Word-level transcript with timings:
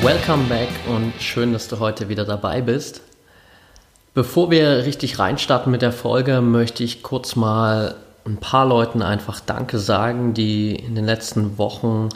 Welcome 0.00 0.44
back 0.44 0.68
und 0.88 1.12
schön, 1.20 1.52
dass 1.52 1.66
du 1.66 1.80
heute 1.80 2.08
wieder 2.08 2.24
dabei 2.24 2.60
bist. 2.60 3.00
Bevor 4.14 4.48
wir 4.48 4.84
richtig 4.86 5.18
reinstarten 5.18 5.72
mit 5.72 5.82
der 5.82 5.90
Folge, 5.90 6.40
möchte 6.40 6.84
ich 6.84 7.02
kurz 7.02 7.34
mal 7.34 7.96
ein 8.24 8.36
paar 8.36 8.64
Leuten 8.64 9.02
einfach 9.02 9.40
Danke 9.40 9.80
sagen, 9.80 10.34
die 10.34 10.76
in 10.76 10.94
den 10.94 11.04
letzten 11.04 11.58
Wochen 11.58 12.10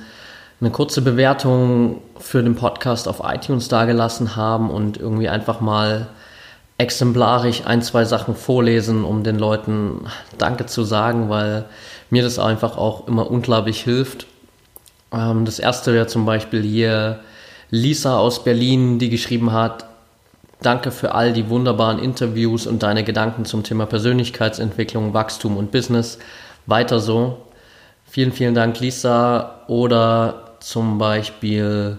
eine 0.60 0.70
kurze 0.70 1.02
Bewertung 1.02 2.00
für 2.20 2.40
den 2.40 2.54
Podcast 2.54 3.08
auf 3.08 3.20
iTunes 3.24 3.66
dagelassen 3.66 4.36
haben 4.36 4.70
und 4.70 4.96
irgendwie 4.96 5.28
einfach 5.28 5.60
mal 5.60 6.06
exemplarisch 6.78 7.62
ein, 7.66 7.82
zwei 7.82 8.04
Sachen 8.04 8.36
vorlesen, 8.36 9.04
um 9.04 9.24
den 9.24 9.40
Leuten 9.40 10.06
Danke 10.38 10.66
zu 10.66 10.84
sagen, 10.84 11.28
weil 11.30 11.64
mir 12.10 12.22
das 12.22 12.38
einfach 12.38 12.76
auch 12.76 13.08
immer 13.08 13.28
unglaublich 13.28 13.82
hilft. 13.82 14.26
Ähm, 15.12 15.44
das 15.44 15.58
erste 15.58 15.92
wäre 15.92 16.06
zum 16.06 16.24
Beispiel 16.24 16.62
hier 16.62 17.18
Lisa 17.74 18.18
aus 18.18 18.44
Berlin, 18.44 18.98
die 18.98 19.08
geschrieben 19.08 19.50
hat, 19.50 19.86
danke 20.60 20.90
für 20.90 21.14
all 21.14 21.32
die 21.32 21.48
wunderbaren 21.48 21.98
Interviews 21.98 22.66
und 22.66 22.82
deine 22.82 23.02
Gedanken 23.02 23.46
zum 23.46 23.62
Thema 23.62 23.86
Persönlichkeitsentwicklung, 23.86 25.14
Wachstum 25.14 25.56
und 25.56 25.72
Business. 25.72 26.18
Weiter 26.66 27.00
so. 27.00 27.38
Vielen, 28.04 28.32
vielen 28.32 28.54
Dank, 28.54 28.78
Lisa. 28.78 29.62
Oder 29.68 30.52
zum 30.60 30.98
Beispiel 30.98 31.96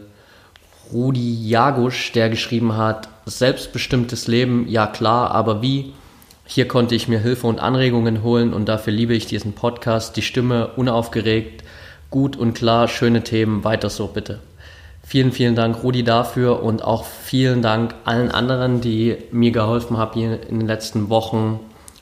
Rudi 0.92 1.50
Jagusch, 1.50 2.12
der 2.12 2.30
geschrieben 2.30 2.78
hat, 2.78 3.09
selbstbestimmtes 3.25 4.28
Leben, 4.28 4.67
ja 4.69 4.86
klar, 4.86 5.31
aber 5.31 5.64
wie? 5.64 5.94
Hier 6.45 6.67
konnte 6.67 6.94
ich 6.94 7.08
mir 7.08 7.17
Hilfe 7.17 7.47
und 7.47 7.59
Anregungen 7.59 8.22
holen 8.22 8.53
und 8.53 8.69
dafür 8.69 8.94
liebe 8.94 9.16
ich 9.16 9.25
diesen 9.25 9.53
Podcast. 9.53 10.17
Die 10.17 10.22
Stimme 10.22 10.67
unaufgeregt, 10.75 11.64
gut 12.12 12.36
und 12.36 12.53
klar, 12.53 12.88
schöne 12.88 13.23
Themen, 13.23 13.64
weiter 13.64 13.90
so 13.90 14.06
bitte. 14.06 14.40
Vielen, 15.06 15.32
vielen 15.32 15.56
Dank, 15.56 15.84
Rudi, 15.84 16.04
dafür 16.04 16.64
und 16.64 16.84
auch 16.84 17.06
vielen 17.06 17.62
Dank 17.62 17.94
allen 18.06 18.32
anderen, 18.32 18.82
die 18.82 19.18
mir 19.32 19.52
geholfen 19.52 19.98
haben, 19.98 20.14
hier 20.14 20.48
in 20.48 20.59
den 20.59 20.68
letzten 20.68 21.09
Wochen 21.09 21.59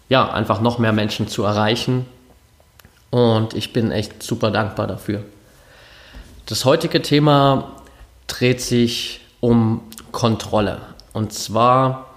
ja, 0.08 0.30
einfach 0.32 0.62
noch 0.62 0.78
mehr 0.78 0.92
Menschen 0.92 1.28
zu 1.28 1.44
erreichen. 1.44 2.06
Und 3.10 3.54
ich 3.54 3.74
bin 3.74 3.92
echt 3.92 4.22
super 4.24 4.52
dankbar 4.52 4.88
dafür. 4.88 5.24
Das 6.46 6.66
heutige 6.66 7.02
Thema 7.02 7.72
dreht 8.28 8.62
sich 8.62 9.22
um 9.40 9.82
Kontrolle. 10.12 10.82
Und 11.14 11.34
zwar, 11.34 12.10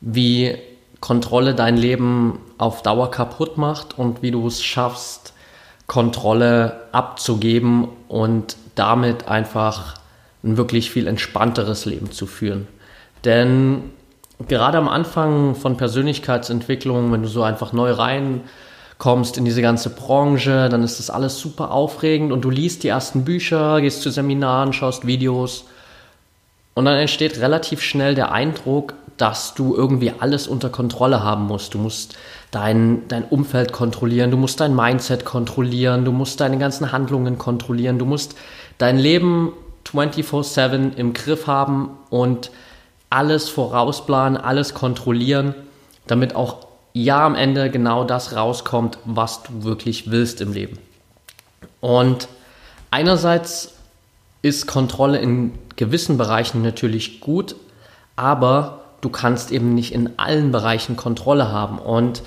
wie 0.00 0.56
Kontrolle 1.00 1.54
dein 1.54 1.76
Leben 1.76 2.38
auf 2.58 2.82
Dauer 2.82 3.10
kaputt 3.10 3.58
macht 3.58 3.98
und 3.98 4.22
wie 4.22 4.30
du 4.30 4.46
es 4.46 4.62
schaffst, 4.62 5.32
Kontrolle 5.86 6.80
abzugeben 6.92 7.88
und 8.08 8.56
damit 8.74 9.28
einfach 9.28 9.94
ein 10.44 10.56
wirklich 10.56 10.90
viel 10.90 11.06
entspannteres 11.06 11.84
Leben 11.84 12.10
zu 12.10 12.26
führen. 12.26 12.66
Denn 13.24 13.90
gerade 14.48 14.78
am 14.78 14.88
Anfang 14.88 15.54
von 15.54 15.76
Persönlichkeitsentwicklung, 15.76 17.12
wenn 17.12 17.22
du 17.22 17.28
so 17.28 17.42
einfach 17.42 17.72
neu 17.72 17.92
reinkommst 17.92 19.38
in 19.38 19.44
diese 19.44 19.62
ganze 19.62 19.90
Branche, 19.90 20.68
dann 20.68 20.82
ist 20.82 20.98
das 20.98 21.10
alles 21.10 21.38
super 21.38 21.70
aufregend 21.70 22.32
und 22.32 22.42
du 22.42 22.50
liest 22.50 22.82
die 22.82 22.88
ersten 22.88 23.24
Bücher, 23.24 23.80
gehst 23.80 24.02
zu 24.02 24.10
Seminaren, 24.10 24.72
schaust 24.72 25.06
Videos 25.06 25.64
und 26.74 26.84
dann 26.84 26.98
entsteht 26.98 27.38
relativ 27.38 27.80
schnell 27.80 28.14
der 28.14 28.32
Eindruck, 28.32 28.94
dass 29.16 29.54
du 29.54 29.74
irgendwie 29.74 30.12
alles 30.18 30.46
unter 30.46 30.68
Kontrolle 30.68 31.22
haben 31.22 31.46
musst. 31.46 31.74
Du 31.74 31.78
musst 31.78 32.16
dein, 32.50 33.08
dein 33.08 33.24
Umfeld 33.24 33.72
kontrollieren, 33.72 34.30
du 34.30 34.36
musst 34.36 34.60
dein 34.60 34.74
Mindset 34.74 35.24
kontrollieren, 35.24 36.04
du 36.04 36.12
musst 36.12 36.40
deine 36.40 36.58
ganzen 36.58 36.92
Handlungen 36.92 37.38
kontrollieren, 37.38 37.98
du 37.98 38.04
musst 38.04 38.36
dein 38.78 38.98
Leben 38.98 39.52
24/7 39.84 40.94
im 40.96 41.12
Griff 41.12 41.46
haben 41.46 41.90
und 42.10 42.50
alles 43.10 43.48
vorausplanen, 43.48 44.36
alles 44.36 44.74
kontrollieren, 44.74 45.54
damit 46.06 46.34
auch 46.34 46.66
ja 46.92 47.24
am 47.24 47.34
Ende 47.34 47.70
genau 47.70 48.04
das 48.04 48.34
rauskommt, 48.34 48.98
was 49.04 49.42
du 49.42 49.64
wirklich 49.64 50.10
willst 50.10 50.40
im 50.40 50.52
Leben. 50.52 50.78
Und 51.80 52.28
einerseits 52.90 53.74
ist 54.42 54.66
Kontrolle 54.66 55.18
in 55.18 55.52
gewissen 55.76 56.18
Bereichen 56.18 56.62
natürlich 56.62 57.20
gut, 57.20 57.54
aber 58.16 58.85
du 59.06 59.12
kannst 59.12 59.52
eben 59.52 59.72
nicht 59.72 59.94
in 59.94 60.18
allen 60.18 60.50
Bereichen 60.50 60.96
Kontrolle 60.96 61.52
haben. 61.52 61.78
Und 61.78 62.24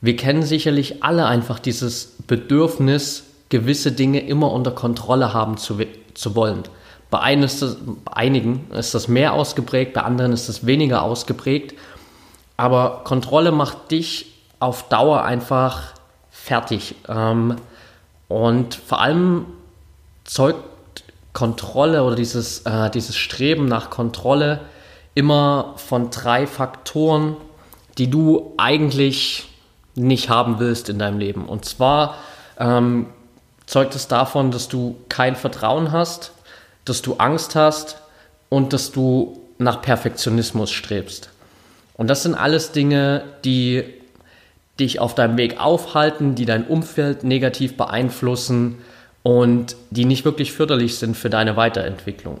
wir 0.00 0.16
kennen 0.16 0.42
sicherlich 0.42 1.04
alle 1.04 1.26
einfach 1.26 1.60
dieses 1.60 2.16
Bedürfnis, 2.26 3.22
gewisse 3.50 3.92
Dinge 3.92 4.18
immer 4.26 4.50
unter 4.50 4.72
Kontrolle 4.72 5.32
haben 5.32 5.58
zu, 5.58 5.78
zu 6.14 6.34
wollen. 6.34 6.64
Bei, 7.08 7.20
einigen 7.20 7.44
ist, 7.44 7.62
das, 7.62 7.76
bei 8.04 8.12
einigen 8.14 8.66
ist 8.72 8.96
das 8.96 9.06
mehr 9.06 9.32
ausgeprägt, 9.32 9.94
bei 9.94 10.02
anderen 10.02 10.32
ist 10.32 10.48
das 10.48 10.66
weniger 10.66 11.02
ausgeprägt. 11.02 11.74
Aber 12.56 13.02
Kontrolle 13.04 13.52
macht 13.52 13.92
dich 13.92 14.34
auf 14.58 14.88
Dauer 14.88 15.22
einfach 15.22 15.94
fertig. 16.30 16.96
Ähm, 17.08 17.58
und 18.26 18.74
vor 18.74 19.00
allem 19.00 19.46
zeugt 20.24 21.04
Kontrolle 21.32 22.02
oder 22.02 22.16
dieses, 22.16 22.62
äh, 22.62 22.90
dieses 22.90 23.16
Streben 23.16 23.66
nach 23.66 23.88
Kontrolle 23.88 24.62
immer 25.18 25.74
von 25.78 26.10
drei 26.10 26.46
Faktoren, 26.46 27.36
die 27.98 28.08
du 28.08 28.54
eigentlich 28.56 29.48
nicht 29.96 30.28
haben 30.28 30.60
willst 30.60 30.88
in 30.88 31.00
deinem 31.00 31.18
Leben. 31.18 31.46
Und 31.46 31.64
zwar 31.64 32.14
ähm, 32.56 33.06
zeugt 33.66 33.96
es 33.96 34.06
davon, 34.06 34.52
dass 34.52 34.68
du 34.68 34.96
kein 35.08 35.34
Vertrauen 35.34 35.90
hast, 35.90 36.30
dass 36.84 37.02
du 37.02 37.14
Angst 37.14 37.56
hast 37.56 38.00
und 38.48 38.72
dass 38.72 38.92
du 38.92 39.40
nach 39.58 39.82
Perfektionismus 39.82 40.70
strebst. 40.70 41.30
Und 41.94 42.06
das 42.06 42.22
sind 42.22 42.36
alles 42.36 42.70
Dinge, 42.70 43.24
die 43.44 43.82
dich 44.78 45.00
auf 45.00 45.16
deinem 45.16 45.36
Weg 45.36 45.60
aufhalten, 45.60 46.36
die 46.36 46.44
dein 46.44 46.64
Umfeld 46.64 47.24
negativ 47.24 47.76
beeinflussen 47.76 48.78
und 49.24 49.74
die 49.90 50.04
nicht 50.04 50.24
wirklich 50.24 50.52
förderlich 50.52 50.96
sind 50.96 51.16
für 51.16 51.28
deine 51.28 51.56
Weiterentwicklung. 51.56 52.38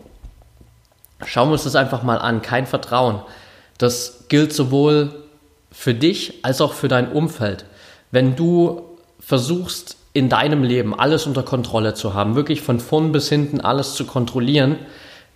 Schauen 1.24 1.48
wir 1.48 1.52
uns 1.54 1.64
das 1.64 1.76
einfach 1.76 2.02
mal 2.02 2.18
an. 2.18 2.42
Kein 2.42 2.66
Vertrauen. 2.66 3.20
Das 3.78 4.24
gilt 4.28 4.52
sowohl 4.52 5.14
für 5.70 5.94
dich 5.94 6.44
als 6.44 6.60
auch 6.60 6.72
für 6.72 6.88
dein 6.88 7.12
Umfeld. 7.12 7.64
Wenn 8.10 8.36
du 8.36 8.82
versuchst, 9.20 9.96
in 10.12 10.28
deinem 10.28 10.64
Leben 10.64 10.98
alles 10.98 11.26
unter 11.26 11.42
Kontrolle 11.42 11.94
zu 11.94 12.14
haben, 12.14 12.34
wirklich 12.34 12.62
von 12.62 12.80
vorn 12.80 13.12
bis 13.12 13.28
hinten 13.28 13.60
alles 13.60 13.94
zu 13.94 14.04
kontrollieren, 14.04 14.76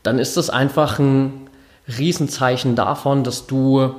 dann 0.02 0.18
ist 0.18 0.36
das 0.36 0.50
einfach 0.50 0.98
ein 0.98 1.48
Riesenzeichen 1.86 2.74
davon, 2.74 3.22
dass 3.22 3.46
du 3.46 3.94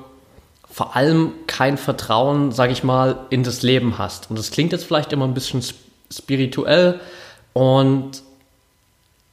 vor 0.70 0.96
allem 0.96 1.34
kein 1.48 1.78
Vertrauen, 1.78 2.52
sage 2.52 2.74
ich 2.74 2.84
mal, 2.84 3.18
in 3.30 3.44
das 3.44 3.62
Leben 3.62 3.98
hast. 3.98 4.30
Und 4.30 4.40
das 4.40 4.52
klingt 4.52 4.72
jetzt 4.72 4.86
vielleicht 4.86 5.14
immer 5.14 5.26
ein 5.26 5.36
bisschen 5.36 5.64
spirituell 6.12 7.00
und 7.54 8.24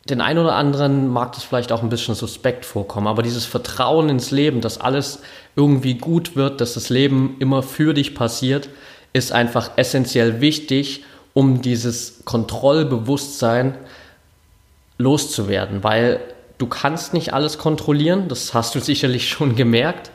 den 0.08 0.20
einen 0.20 0.38
oder 0.38 0.54
anderen 0.54 1.08
mag 1.08 1.32
das 1.32 1.44
vielleicht 1.44 1.72
auch 1.72 1.82
ein 1.82 1.90
bisschen 1.90 2.14
suspekt 2.14 2.64
vorkommen, 2.64 3.06
aber 3.06 3.22
dieses 3.22 3.44
Vertrauen 3.44 4.08
ins 4.08 4.30
Leben, 4.30 4.60
dass 4.60 4.80
alles 4.80 5.20
irgendwie 5.56 5.94
gut 5.94 6.36
wird, 6.36 6.60
dass 6.60 6.74
das 6.74 6.88
Leben 6.88 7.36
immer 7.38 7.62
für 7.62 7.92
dich 7.92 8.14
passiert, 8.14 8.70
ist 9.12 9.32
einfach 9.32 9.72
essentiell 9.76 10.40
wichtig, 10.40 11.04
um 11.34 11.60
dieses 11.60 12.24
Kontrollbewusstsein 12.24 13.76
loszuwerden, 14.98 15.84
weil 15.84 16.20
du 16.58 16.66
kannst 16.66 17.14
nicht 17.14 17.32
alles 17.32 17.58
kontrollieren, 17.58 18.28
das 18.28 18.54
hast 18.54 18.74
du 18.74 18.80
sicherlich 18.80 19.28
schon 19.28 19.54
gemerkt, 19.54 20.10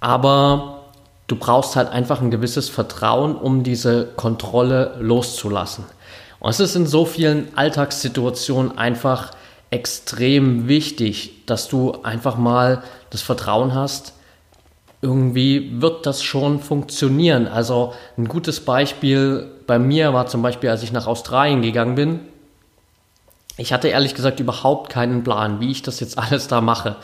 aber 0.00 0.84
du 1.26 1.36
brauchst 1.36 1.76
halt 1.76 1.88
einfach 1.88 2.20
ein 2.20 2.30
gewisses 2.30 2.68
Vertrauen, 2.68 3.36
um 3.36 3.62
diese 3.62 4.06
Kontrolle 4.16 4.96
loszulassen. 5.00 5.84
Und 6.40 6.50
es 6.50 6.60
ist 6.60 6.74
in 6.74 6.86
so 6.86 7.04
vielen 7.04 7.56
Alltagssituationen 7.56 8.76
einfach 8.76 9.32
extrem 9.70 10.66
wichtig, 10.66 11.46
dass 11.46 11.68
du 11.68 12.02
einfach 12.02 12.36
mal 12.36 12.82
das 13.10 13.22
Vertrauen 13.22 13.74
hast, 13.74 14.14
irgendwie 15.02 15.80
wird 15.80 16.06
das 16.06 16.22
schon 16.22 16.60
funktionieren. 16.60 17.46
Also 17.46 17.94
ein 18.18 18.26
gutes 18.28 18.60
Beispiel 18.60 19.50
bei 19.66 19.78
mir 19.78 20.12
war 20.12 20.26
zum 20.26 20.42
Beispiel, 20.42 20.70
als 20.70 20.82
ich 20.82 20.92
nach 20.92 21.06
Australien 21.06 21.62
gegangen 21.62 21.94
bin. 21.94 22.20
ich 23.56 23.72
hatte 23.72 23.88
ehrlich 23.88 24.14
gesagt 24.14 24.40
überhaupt 24.40 24.90
keinen 24.90 25.22
Plan, 25.22 25.60
wie 25.60 25.70
ich 25.70 25.82
das 25.82 26.00
jetzt 26.00 26.18
alles 26.18 26.48
da 26.48 26.60
mache. 26.60 26.96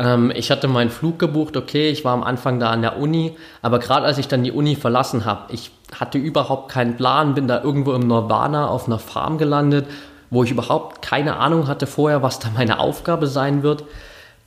Ähm, 0.00 0.32
ich 0.34 0.50
hatte 0.50 0.66
meinen 0.66 0.90
Flug 0.90 1.18
gebucht, 1.18 1.56
okay, 1.56 1.90
ich 1.90 2.04
war 2.04 2.14
am 2.14 2.24
Anfang 2.24 2.58
da 2.58 2.70
an 2.70 2.80
der 2.80 2.98
Uni, 2.98 3.36
aber 3.60 3.78
gerade 3.78 4.06
als 4.06 4.16
ich 4.16 4.28
dann 4.28 4.42
die 4.42 4.50
Uni 4.50 4.74
verlassen 4.74 5.26
habe, 5.26 5.52
ich 5.52 5.70
hatte 5.94 6.16
überhaupt 6.16 6.72
keinen 6.72 6.96
Plan, 6.96 7.34
bin 7.34 7.46
da 7.46 7.62
irgendwo 7.62 7.92
im 7.92 8.08
Nirvana 8.08 8.66
auf 8.68 8.86
einer 8.86 8.98
Farm 8.98 9.36
gelandet, 9.36 9.86
wo 10.30 10.42
ich 10.42 10.50
überhaupt 10.50 11.02
keine 11.02 11.36
Ahnung 11.36 11.68
hatte 11.68 11.86
vorher, 11.86 12.22
was 12.22 12.38
da 12.38 12.48
meine 12.54 12.78
Aufgabe 12.78 13.26
sein 13.26 13.62
wird. 13.62 13.84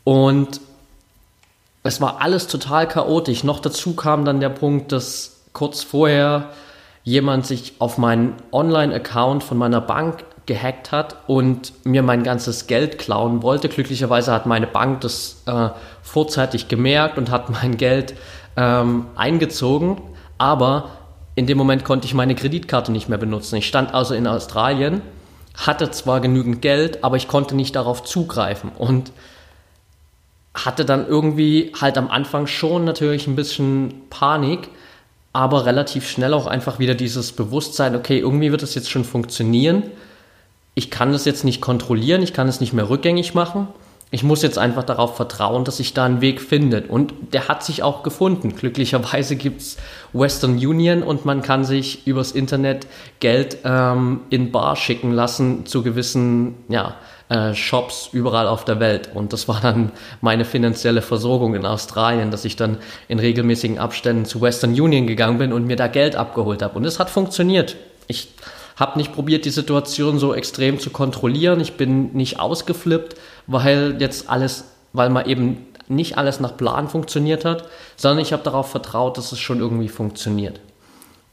Und 0.04 0.60
es 1.84 2.02
war 2.02 2.22
alles 2.22 2.48
total 2.48 2.88
chaotisch. 2.88 3.44
Noch 3.44 3.60
dazu 3.60 3.96
kam 3.96 4.26
dann 4.26 4.40
der 4.40 4.50
Punkt, 4.50 4.92
dass 4.92 5.44
kurz 5.52 5.84
vorher 5.84 6.50
jemand 7.04 7.46
sich 7.46 7.74
auf 7.80 7.98
meinen 7.98 8.36
Online-Account 8.52 9.44
von 9.44 9.58
meiner 9.58 9.82
Bank 9.82 10.24
gehackt 10.46 10.92
hat 10.92 11.18
und 11.28 11.74
mir 11.86 12.04
mein 12.04 12.24
ganzes 12.24 12.68
Geld 12.68 12.98
klauen 13.00 13.42
wollte. 13.42 13.70
Glücklicherweise 13.70 14.32
hat 14.32 14.46
meine 14.46 14.68
Bank 14.68 15.02
das 15.02 15.44
äh, 15.46 15.70
vorzeitig 16.02 16.68
gemerkt 16.68 17.18
und 17.18 17.32
hat 17.32 17.50
mein 17.62 17.78
Geld 17.78 18.14
ähm, 18.58 19.06
eingezogen. 19.16 20.02
Aber 20.38 20.90
in 21.36 21.48
dem 21.48 21.58
Moment 21.58 21.86
konnte 21.86 22.06
ich 22.06 22.14
meine 22.14 22.36
Kreditkarte 22.36 22.92
nicht 22.92 23.10
mehr 23.10 23.18
benutzen. 23.18 23.56
Ich 23.56 23.68
stand 23.68 23.94
also 23.94 24.14
in 24.14 24.28
Australien, 24.28 25.02
hatte 25.56 25.90
zwar 25.92 26.20
genügend 26.20 26.62
Geld, 26.62 27.04
aber 27.04 27.16
ich 27.16 27.28
konnte 27.28 27.56
nicht 27.56 27.76
darauf 27.76 28.04
zugreifen 28.04 28.72
und 28.78 29.12
hatte 30.54 30.86
dann 30.86 31.08
irgendwie 31.08 31.72
halt 31.80 31.98
am 31.98 32.10
Anfang 32.10 32.46
schon 32.46 32.86
natürlich 32.86 33.26
ein 33.28 33.36
bisschen 33.36 33.94
Panik, 34.10 34.70
aber 35.32 35.66
relativ 35.66 36.08
schnell 36.08 36.34
auch 36.34 36.46
einfach 36.46 36.78
wieder 36.78 36.94
dieses 36.94 37.32
Bewusstsein, 37.32 37.96
okay, 37.96 38.20
irgendwie 38.20 38.52
wird 38.52 38.62
es 38.62 38.76
jetzt 38.76 38.92
schon 38.92 39.04
funktionieren 39.04 39.84
ich 40.76 40.90
kann 40.90 41.12
das 41.12 41.26
jetzt 41.26 41.44
nicht 41.44 41.62
kontrollieren, 41.62 42.22
ich 42.22 42.34
kann 42.34 42.48
es 42.48 42.60
nicht 42.60 42.74
mehr 42.74 42.90
rückgängig 42.90 43.34
machen. 43.34 43.68
Ich 44.14 44.22
muss 44.22 44.44
jetzt 44.44 44.60
einfach 44.60 44.84
darauf 44.84 45.16
vertrauen, 45.16 45.64
dass 45.64 45.78
sich 45.78 45.96
da 45.96 46.06
ein 46.06 46.22
Weg 46.22 46.40
findet. 46.40 46.88
Und 46.88 47.16
der 47.34 47.48
hat 47.48 47.64
sich 47.64 47.82
auch 47.82 48.04
gefunden. 48.04 48.56
Glücklicherweise 48.56 49.36
gibt 49.36 49.62
es 49.62 49.78
Western 50.14 50.54
Union 50.54 51.02
und 51.02 51.26
man 51.26 51.42
kann 51.42 51.66
sich 51.66 52.06
übers 52.06 52.32
Internet 52.32 52.86
Geld 53.20 53.58
ähm, 53.64 54.22
in 54.30 54.52
Bar 54.52 54.76
schicken 54.76 55.12
lassen 55.14 55.66
zu 55.66 55.82
gewissen 55.82 56.54
ja, 56.70 56.94
äh, 57.30 57.56
Shops 57.56 58.10
überall 58.12 58.48
auf 58.48 58.66
der 58.66 58.80
Welt. 58.80 59.10
Und 59.16 59.34
das 59.34 59.48
war 59.48 59.60
dann 59.62 59.92
meine 60.22 60.46
finanzielle 60.46 61.02
Versorgung 61.02 61.56
in 61.56 61.66
Australien, 61.66 62.30
dass 62.30 62.46
ich 62.46 62.56
dann 62.56 62.78
in 63.08 63.18
regelmäßigen 63.18 63.80
Abständen 63.80 64.26
zu 64.26 64.42
Western 64.42 64.80
Union 64.80 65.08
gegangen 65.08 65.40
bin 65.40 65.52
und 65.52 65.66
mir 65.66 65.76
da 65.76 65.88
Geld 65.88 66.16
abgeholt 66.16 66.62
habe. 66.62 66.78
Und 66.78 66.86
es 66.86 67.00
hat 67.00 67.10
funktioniert. 67.10 67.78
Ich 68.06 68.28
habe 68.76 68.98
nicht 68.98 69.14
probiert, 69.14 69.46
die 69.46 69.50
Situation 69.50 70.20
so 70.20 70.34
extrem 70.34 70.80
zu 70.80 70.90
kontrollieren. 70.90 71.60
Ich 71.60 71.74
bin 71.74 72.14
nicht 72.14 72.40
ausgeflippt, 72.40 73.16
weil 73.48 73.98
jetzt 74.00 74.30
alles, 74.30 74.66
weil 74.94 75.10
mal 75.10 75.30
eben 75.30 75.68
nicht 75.88 76.18
alles 76.18 76.40
nach 76.40 76.58
Plan 76.58 76.88
funktioniert 76.88 77.46
hat, 77.46 77.66
sondern 77.96 78.20
ich 78.20 78.34
habe 78.34 78.44
darauf 78.44 78.72
vertraut, 78.72 79.18
dass 79.18 79.32
es 79.32 79.40
schon 79.40 79.60
irgendwie 79.60 79.90
funktioniert. 79.90 80.60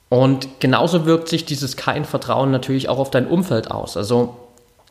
Und 0.08 0.60
genauso 0.60 1.06
wirkt 1.06 1.28
sich 1.28 1.44
dieses 1.44 1.76
kein 1.76 2.04
Vertrauen 2.04 2.50
natürlich 2.50 2.88
auch 2.88 2.98
auf 2.98 3.10
dein 3.10 3.28
Umfeld 3.28 3.70
aus. 3.70 3.96
Also 3.96 4.37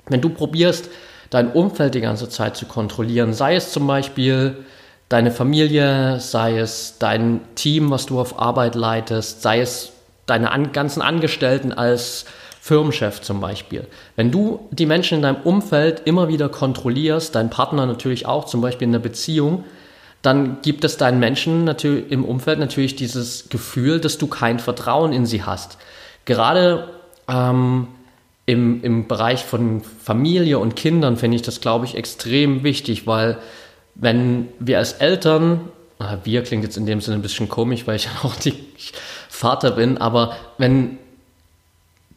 wenn 0.07 0.22
du 0.22 0.30
probierst, 0.30 0.90
dein 1.30 1.51
Umfeld 1.51 1.94
die 1.94 2.01
ganze 2.01 2.30
Zeit 2.30 2.56
zu 2.56 2.66
kontrollieren, 2.66 3.34
sei 3.34 3.56
es 3.56 3.72
zum 3.72 3.86
Beispiel 3.86 4.63
deine 5.10 5.31
Familie, 5.31 6.19
sei 6.19 6.57
es 6.57 6.96
dein 7.00 7.42
Team, 7.56 7.92
was 7.92 8.06
du 8.06 8.19
auf 8.19 8.40
Arbeit 8.40 8.75
leitest, 8.75 9.42
sei 9.42 9.60
es 9.60 9.92
deine 10.30 10.52
an, 10.52 10.72
ganzen 10.72 11.02
Angestellten 11.02 11.72
als 11.72 12.26
Firmenchef 12.62 13.22
zum 13.22 13.40
Beispiel. 13.40 13.88
Wenn 14.16 14.31
du 14.31 14.68
die 14.72 14.86
Menschen 14.86 15.16
in 15.16 15.22
deinem 15.22 15.42
Umfeld 15.44 16.02
immer 16.06 16.28
wieder 16.28 16.50
kontrollierst, 16.50 17.34
dein 17.34 17.50
Partner 17.50 17.86
natürlich 17.86 18.26
auch, 18.26 18.46
zum 18.46 18.62
Beispiel 18.62 18.86
in 18.86 18.92
der 18.92 19.00
Beziehung, 19.00 19.64
dann 20.22 20.62
gibt 20.62 20.84
es 20.84 20.98
deinen 20.98 21.20
Menschen 21.20 21.64
natürlich 21.64 22.12
im 22.12 22.26
Umfeld 22.26 22.60
natürlich 22.60 22.96
dieses 22.96 23.48
Gefühl, 23.50 24.00
dass 24.00 24.18
du 24.18 24.28
kein 24.28 24.60
Vertrauen 24.60 25.14
in 25.14 25.26
sie 25.26 25.44
hast. 25.44 25.78
Gerade 26.26 26.90
ähm, 27.30 27.88
im, 28.46 28.84
im 28.84 29.08
Bereich 29.08 29.46
von 29.46 29.82
Familie 29.82 30.60
und 30.60 30.75
Kindern 30.75 31.16
finde 31.16 31.36
ich 31.36 31.42
das, 31.42 31.62
glaube 31.62 31.86
ich, 31.86 31.96
extrem 31.96 32.64
wichtig, 32.64 33.08
weil 33.08 33.38
wenn 33.96 34.48
wir 34.60 34.80
als 34.80 34.94
Eltern, 34.94 35.62
wir 36.24 36.44
klingt 36.44 36.64
jetzt 36.64 36.78
in 36.78 36.86
dem 36.86 37.00
Sinne 37.00 37.18
ein 37.18 37.22
bisschen 37.22 37.48
komisch, 37.48 37.88
weil 37.88 37.96
ich 37.96 38.10
auch 38.24 38.36
die 38.36 38.54
Vater 39.39 39.71
bin, 39.71 39.97
aber 39.97 40.33
wenn 40.57 40.97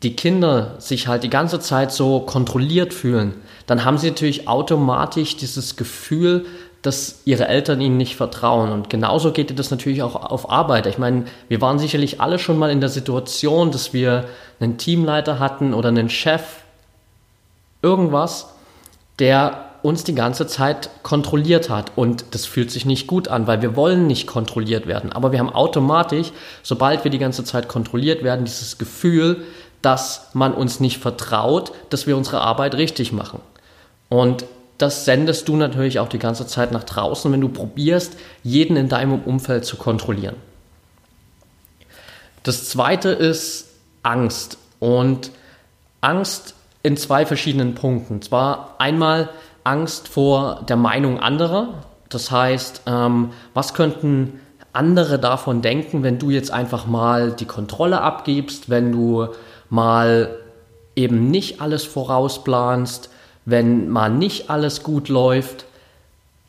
die 0.02 0.16
Kinder 0.16 0.74
sich 0.80 1.06
halt 1.06 1.22
die 1.22 1.30
ganze 1.30 1.60
Zeit 1.60 1.92
so 1.92 2.18
kontrolliert 2.18 2.92
fühlen, 2.92 3.34
dann 3.68 3.84
haben 3.84 3.96
sie 3.96 4.10
natürlich 4.10 4.48
automatisch 4.48 5.36
dieses 5.36 5.76
Gefühl, 5.76 6.46
dass 6.82 7.20
ihre 7.24 7.46
Eltern 7.46 7.80
ihnen 7.80 7.96
nicht 7.96 8.16
vertrauen. 8.16 8.72
Und 8.72 8.90
genauso 8.90 9.30
geht 9.30 9.56
das 9.56 9.70
natürlich 9.70 10.02
auch 10.02 10.16
auf 10.16 10.50
Arbeit. 10.50 10.86
Ich 10.86 10.98
meine, 10.98 11.26
wir 11.48 11.60
waren 11.60 11.78
sicherlich 11.78 12.20
alle 12.20 12.40
schon 12.40 12.58
mal 12.58 12.72
in 12.72 12.80
der 12.80 12.88
Situation, 12.88 13.70
dass 13.70 13.92
wir 13.92 14.24
einen 14.58 14.76
Teamleiter 14.76 15.38
hatten 15.38 15.74
oder 15.74 15.90
einen 15.90 16.10
Chef, 16.10 16.42
irgendwas, 17.82 18.48
der 19.20 19.71
uns 19.82 20.04
die 20.04 20.14
ganze 20.14 20.46
Zeit 20.46 20.90
kontrolliert 21.02 21.70
hat. 21.70 21.92
Und 21.96 22.24
das 22.30 22.46
fühlt 22.46 22.70
sich 22.70 22.86
nicht 22.86 23.06
gut 23.06 23.28
an, 23.28 23.46
weil 23.46 23.62
wir 23.62 23.76
wollen 23.76 24.06
nicht 24.06 24.26
kontrolliert 24.26 24.86
werden. 24.86 25.12
Aber 25.12 25.32
wir 25.32 25.38
haben 25.38 25.50
automatisch, 25.50 26.32
sobald 26.62 27.04
wir 27.04 27.10
die 27.10 27.18
ganze 27.18 27.44
Zeit 27.44 27.68
kontrolliert 27.68 28.22
werden, 28.22 28.44
dieses 28.44 28.78
Gefühl, 28.78 29.44
dass 29.82 30.28
man 30.32 30.54
uns 30.54 30.80
nicht 30.80 30.98
vertraut, 30.98 31.72
dass 31.90 32.06
wir 32.06 32.16
unsere 32.16 32.40
Arbeit 32.40 32.74
richtig 32.76 33.12
machen. 33.12 33.40
Und 34.08 34.44
das 34.78 35.04
sendest 35.04 35.48
du 35.48 35.56
natürlich 35.56 35.98
auch 35.98 36.08
die 36.08 36.18
ganze 36.18 36.46
Zeit 36.46 36.72
nach 36.72 36.84
draußen, 36.84 37.30
wenn 37.32 37.40
du 37.40 37.48
probierst, 37.48 38.16
jeden 38.42 38.76
in 38.76 38.88
deinem 38.88 39.20
Umfeld 39.22 39.64
zu 39.64 39.76
kontrollieren. 39.76 40.36
Das 42.42 42.68
zweite 42.68 43.10
ist 43.10 43.68
Angst. 44.02 44.58
Und 44.80 45.30
Angst 46.00 46.54
in 46.82 46.96
zwei 46.96 47.24
verschiedenen 47.26 47.74
Punkten. 47.74 48.22
Zwar 48.22 48.74
einmal 48.78 49.28
Angst 49.64 50.08
vor 50.08 50.62
der 50.68 50.76
Meinung 50.76 51.20
anderer. 51.20 51.74
Das 52.08 52.30
heißt, 52.30 52.82
ähm, 52.86 53.30
was 53.54 53.74
könnten 53.74 54.40
andere 54.72 55.18
davon 55.18 55.62
denken, 55.62 56.02
wenn 56.02 56.18
du 56.18 56.30
jetzt 56.30 56.50
einfach 56.50 56.86
mal 56.86 57.32
die 57.32 57.44
Kontrolle 57.44 58.00
abgibst, 58.00 58.70
wenn 58.70 58.92
du 58.92 59.28
mal 59.68 60.36
eben 60.96 61.30
nicht 61.30 61.60
alles 61.60 61.84
vorausplanst, 61.84 63.10
wenn 63.44 63.88
mal 63.88 64.10
nicht 64.10 64.50
alles 64.50 64.82
gut 64.82 65.08
läuft, 65.08 65.66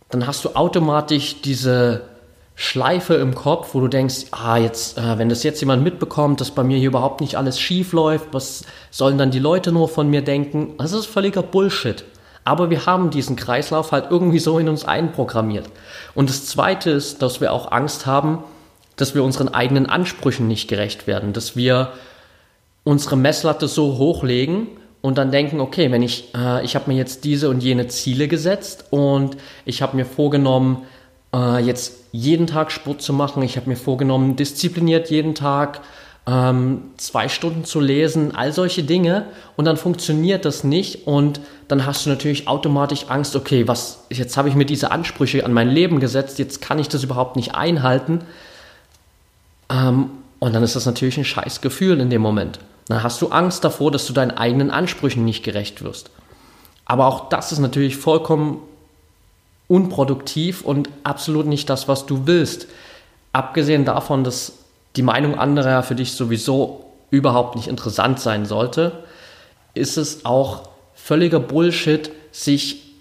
dann 0.09 0.27
hast 0.27 0.45
du 0.45 0.49
automatisch 0.55 1.41
diese 1.41 2.01
Schleife 2.55 3.15
im 3.15 3.33
Kopf, 3.33 3.73
wo 3.73 3.79
du 3.79 3.87
denkst, 3.87 4.27
ah, 4.31 4.57
jetzt, 4.57 4.97
äh, 4.97 5.17
wenn 5.17 5.27
das 5.27 5.41
jetzt 5.43 5.59
jemand 5.59 5.83
mitbekommt, 5.83 6.39
dass 6.39 6.51
bei 6.51 6.63
mir 6.63 6.77
hier 6.77 6.89
überhaupt 6.89 7.19
nicht 7.19 7.35
alles 7.35 7.59
schief 7.59 7.93
läuft, 7.93 8.27
was 8.31 8.63
sollen 8.91 9.17
dann 9.17 9.31
die 9.31 9.39
Leute 9.39 9.71
nur 9.71 9.89
von 9.89 10.07
mir 10.07 10.21
denken? 10.21 10.75
Das 10.77 10.91
ist 10.91 11.07
völliger 11.07 11.41
Bullshit. 11.41 12.05
Aber 12.43 12.69
wir 12.69 12.85
haben 12.85 13.09
diesen 13.09 13.35
Kreislauf 13.35 13.91
halt 13.91 14.07
irgendwie 14.09 14.39
so 14.39 14.59
in 14.59 14.67
uns 14.69 14.85
einprogrammiert. 14.85 15.69
Und 16.13 16.29
das 16.29 16.45
Zweite 16.45 16.91
ist, 16.91 17.21
dass 17.21 17.41
wir 17.41 17.53
auch 17.53 17.71
Angst 17.71 18.05
haben, 18.05 18.43
dass 18.95 19.15
wir 19.15 19.23
unseren 19.23 19.49
eigenen 19.49 19.87
Ansprüchen 19.87 20.47
nicht 20.47 20.67
gerecht 20.67 21.07
werden, 21.07 21.33
dass 21.33 21.55
wir 21.55 21.93
unsere 22.83 23.15
Messlatte 23.15 23.67
so 23.67 23.97
hochlegen 23.97 24.67
und 25.01 25.17
dann 25.17 25.31
denken, 25.31 25.59
okay, 25.59 25.91
wenn 25.91 26.03
ich, 26.03 26.33
äh, 26.35 26.63
ich 26.63 26.75
habe 26.75 26.91
mir 26.91 26.97
jetzt 26.97 27.23
diese 27.23 27.49
und 27.49 27.63
jene 27.63 27.87
Ziele 27.87 28.27
gesetzt 28.27 28.85
und 28.89 29.37
ich 29.65 29.81
habe 29.81 29.95
mir 29.95 30.05
vorgenommen, 30.05 30.83
äh, 31.33 31.59
jetzt 31.59 32.05
jeden 32.11 32.47
Tag 32.47 32.71
Sport 32.71 33.01
zu 33.01 33.13
machen, 33.13 33.41
ich 33.43 33.57
habe 33.57 33.69
mir 33.69 33.75
vorgenommen, 33.75 34.35
diszipliniert 34.35 35.09
jeden 35.09 35.33
Tag 35.33 35.81
ähm, 36.25 36.91
zwei 36.97 37.27
Stunden 37.27 37.65
zu 37.65 37.79
lesen, 37.79 38.33
all 38.33 38.53
solche 38.53 38.83
Dinge 38.83 39.25
und 39.57 39.65
dann 39.65 39.75
funktioniert 39.75 40.45
das 40.45 40.63
nicht 40.63 41.05
und 41.05 41.41
dann 41.67 41.85
hast 41.85 42.05
du 42.05 42.09
natürlich 42.09 42.47
automatisch 42.47 43.05
Angst, 43.09 43.35
okay, 43.35 43.67
was, 43.67 44.05
jetzt 44.09 44.37
habe 44.37 44.47
ich 44.47 44.55
mir 44.55 44.65
diese 44.65 44.91
Ansprüche 44.91 45.45
an 45.45 45.51
mein 45.51 45.69
Leben 45.69 45.99
gesetzt, 45.99 46.39
jetzt 46.39 46.61
kann 46.61 46.79
ich 46.79 46.87
das 46.87 47.03
überhaupt 47.03 47.35
nicht 47.35 47.55
einhalten. 47.55 48.21
Ähm, 49.69 50.11
und 50.39 50.53
dann 50.53 50.63
ist 50.63 50.75
das 50.75 50.85
natürlich 50.85 51.17
ein 51.17 51.25
scheiß 51.25 51.61
Gefühl 51.61 51.99
in 51.99 52.09
dem 52.09 52.21
Moment. 52.21 52.59
Dann 52.87 53.03
hast 53.03 53.21
du 53.21 53.29
Angst 53.29 53.63
davor, 53.63 53.91
dass 53.91 54.05
du 54.05 54.13
deinen 54.13 54.31
eigenen 54.31 54.71
Ansprüchen 54.71 55.23
nicht 55.25 55.43
gerecht 55.43 55.83
wirst. 55.83 56.09
Aber 56.85 57.07
auch 57.07 57.29
das 57.29 57.51
ist 57.51 57.59
natürlich 57.59 57.95
vollkommen 57.97 58.59
unproduktiv 59.67 60.61
und 60.61 60.89
absolut 61.03 61.45
nicht 61.45 61.69
das, 61.69 61.87
was 61.87 62.05
du 62.05 62.27
willst. 62.27 62.67
Abgesehen 63.31 63.85
davon, 63.85 64.23
dass 64.23 64.53
die 64.95 65.01
Meinung 65.01 65.37
anderer 65.37 65.83
für 65.83 65.95
dich 65.95 66.13
sowieso 66.13 66.85
überhaupt 67.09 67.55
nicht 67.55 67.67
interessant 67.67 68.19
sein 68.19 68.45
sollte, 68.45 69.03
ist 69.73 69.97
es 69.97 70.25
auch 70.25 70.69
völliger 70.93 71.39
Bullshit, 71.39 72.11
sich 72.31 72.93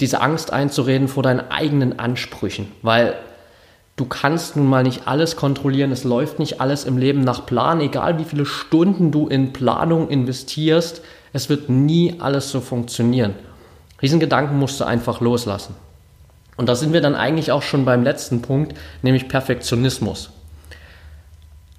diese 0.00 0.20
Angst 0.20 0.52
einzureden 0.52 1.08
vor 1.08 1.22
deinen 1.22 1.50
eigenen 1.50 1.98
Ansprüchen, 1.98 2.70
weil 2.82 3.14
du 3.96 4.06
kannst 4.06 4.56
nun 4.56 4.66
mal 4.66 4.82
nicht 4.82 5.06
alles 5.06 5.36
kontrollieren, 5.36 5.92
es 5.92 6.04
läuft 6.04 6.38
nicht 6.38 6.60
alles 6.60 6.84
im 6.84 6.98
Leben 6.98 7.20
nach 7.20 7.46
Plan, 7.46 7.80
egal 7.80 8.18
wie 8.18 8.24
viele 8.24 8.46
Stunden 8.46 9.12
du 9.12 9.28
in 9.28 9.52
Planung 9.52 10.08
investierst, 10.08 11.02
Es 11.34 11.48
wird 11.48 11.70
nie 11.70 12.16
alles 12.18 12.50
so 12.50 12.60
funktionieren. 12.60 13.34
Diesen 14.02 14.20
Gedanken 14.20 14.58
musst 14.58 14.78
du 14.80 14.84
einfach 14.84 15.20
loslassen. 15.20 15.74
Und 16.56 16.68
da 16.68 16.74
sind 16.74 16.92
wir 16.92 17.00
dann 17.00 17.14
eigentlich 17.14 17.52
auch 17.52 17.62
schon 17.62 17.86
beim 17.86 18.02
letzten 18.02 18.42
Punkt, 18.42 18.76
nämlich 19.00 19.28
Perfektionismus. 19.28 20.30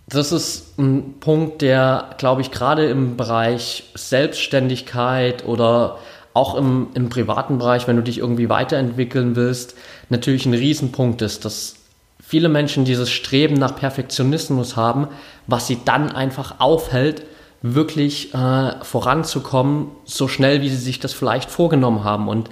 Das 0.08 0.32
ist 0.32 0.78
ein 0.78 1.16
Punkt, 1.20 1.62
der, 1.62 2.10
glaube 2.18 2.42
ich, 2.42 2.52
gerade 2.52 2.86
im 2.88 3.16
Bereich 3.16 3.86
Selbstständigkeit 3.96 5.46
oder 5.46 5.98
auch 6.34 6.56
im, 6.56 6.88
im 6.94 7.10
privaten 7.10 7.58
Bereich, 7.58 7.88
wenn 7.88 7.96
du 7.96 8.04
dich 8.04 8.18
irgendwie 8.18 8.50
weiterentwickeln 8.50 9.36
willst, 9.36 9.76
natürlich 10.10 10.46
ein 10.46 10.54
Riesenpunkt 10.54 11.22
ist, 11.22 11.46
dass 11.46 11.76
viele 12.22 12.50
Menschen 12.50 12.86
dieses 12.86 13.12
Streben 13.12 13.56
nach 13.56 13.76
Perfektionismus 13.76 14.76
haben, 14.76 15.08
was 15.48 15.68
sie 15.68 15.78
dann 15.86 16.12
einfach 16.12 16.56
aufhält, 16.60 17.24
wirklich 17.62 18.34
äh, 18.34 18.84
voranzukommen, 18.84 19.88
so 20.06 20.28
schnell 20.28 20.62
wie 20.62 20.70
sie 20.70 20.76
sich 20.78 21.00
das 21.00 21.14
vielleicht 21.14 21.50
vorgenommen 21.50 22.04
haben. 22.04 22.28
Und 22.28 22.50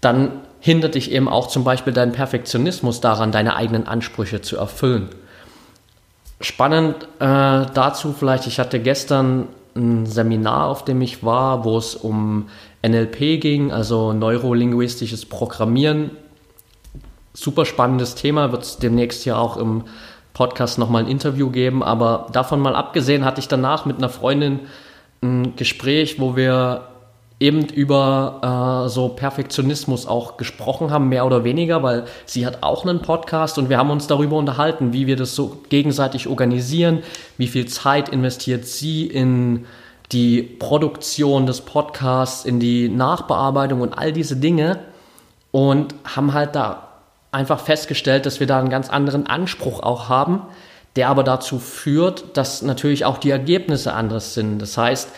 dann 0.00 0.32
hindert 0.60 0.94
dich 0.94 1.12
eben 1.12 1.28
auch 1.28 1.48
zum 1.48 1.62
Beispiel 1.62 1.92
dein 1.92 2.12
Perfektionismus 2.12 3.00
daran, 3.00 3.32
deine 3.32 3.56
eigenen 3.56 3.86
Ansprüche 3.86 4.40
zu 4.40 4.56
erfüllen. 4.56 5.10
Spannend 6.40 7.04
äh, 7.18 7.66
dazu 7.74 8.14
vielleicht, 8.18 8.46
ich 8.46 8.58
hatte 8.58 8.80
gestern 8.80 9.48
ein 9.76 10.06
Seminar, 10.06 10.68
auf 10.68 10.84
dem 10.84 11.00
ich 11.02 11.22
war, 11.22 11.64
wo 11.64 11.76
es 11.76 11.94
um 11.94 12.48
NLP 12.82 13.40
ging, 13.40 13.72
also 13.72 14.12
neurolinguistisches 14.12 15.26
Programmieren. 15.26 16.10
Super 17.34 17.64
spannendes 17.64 18.14
Thema, 18.14 18.52
wird 18.52 18.62
es 18.62 18.78
demnächst 18.78 19.24
ja 19.24 19.36
auch 19.36 19.56
im 19.56 19.84
Podcast 20.32 20.78
nochmal 20.78 21.04
ein 21.04 21.10
Interview 21.10 21.50
geben. 21.50 21.82
Aber 21.82 22.28
davon 22.32 22.60
mal 22.60 22.74
abgesehen, 22.74 23.24
hatte 23.24 23.40
ich 23.40 23.48
danach 23.48 23.84
mit 23.84 23.98
einer 23.98 24.08
Freundin 24.08 24.60
ein 25.22 25.54
Gespräch, 25.56 26.18
wo 26.18 26.36
wir 26.36 26.89
eben 27.40 27.64
über 27.68 28.84
äh, 28.86 28.88
so 28.90 29.08
Perfektionismus 29.08 30.06
auch 30.06 30.36
gesprochen 30.36 30.90
haben, 30.90 31.08
mehr 31.08 31.24
oder 31.24 31.42
weniger, 31.42 31.82
weil 31.82 32.04
sie 32.26 32.46
hat 32.46 32.62
auch 32.62 32.84
einen 32.84 33.00
Podcast 33.00 33.56
und 33.56 33.70
wir 33.70 33.78
haben 33.78 33.90
uns 33.90 34.06
darüber 34.06 34.36
unterhalten, 34.36 34.92
wie 34.92 35.06
wir 35.06 35.16
das 35.16 35.34
so 35.34 35.62
gegenseitig 35.70 36.28
organisieren, 36.28 37.02
wie 37.38 37.48
viel 37.48 37.66
Zeit 37.66 38.10
investiert 38.10 38.66
sie 38.66 39.06
in 39.06 39.64
die 40.12 40.42
Produktion 40.42 41.46
des 41.46 41.62
Podcasts, 41.62 42.44
in 42.44 42.60
die 42.60 42.90
Nachbearbeitung 42.90 43.80
und 43.80 43.94
all 43.94 44.12
diese 44.12 44.36
Dinge 44.36 44.78
und 45.50 45.94
haben 46.04 46.34
halt 46.34 46.54
da 46.54 46.88
einfach 47.32 47.60
festgestellt, 47.60 48.26
dass 48.26 48.38
wir 48.40 48.46
da 48.46 48.58
einen 48.58 48.70
ganz 48.70 48.90
anderen 48.90 49.26
Anspruch 49.26 49.82
auch 49.82 50.10
haben, 50.10 50.42
der 50.96 51.08
aber 51.08 51.22
dazu 51.22 51.58
führt, 51.58 52.36
dass 52.36 52.60
natürlich 52.60 53.04
auch 53.06 53.16
die 53.16 53.30
Ergebnisse 53.30 53.94
anders 53.94 54.34
sind. 54.34 54.58
Das 54.58 54.76
heißt, 54.76 55.08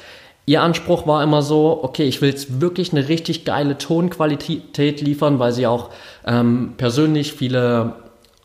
Ihr 0.44 0.60
Anspruch 0.60 1.06
war 1.06 1.22
immer 1.22 1.40
so, 1.40 1.80
okay, 1.82 2.04
ich 2.04 2.20
will 2.20 2.30
jetzt 2.30 2.60
wirklich 2.60 2.92
eine 2.92 3.08
richtig 3.08 3.44
geile 3.44 3.78
Tonqualität 3.78 5.00
liefern, 5.00 5.38
weil 5.38 5.52
sie 5.52 5.68
auch 5.68 5.90
ähm, 6.26 6.74
persönlich 6.76 7.32
viele 7.32 7.94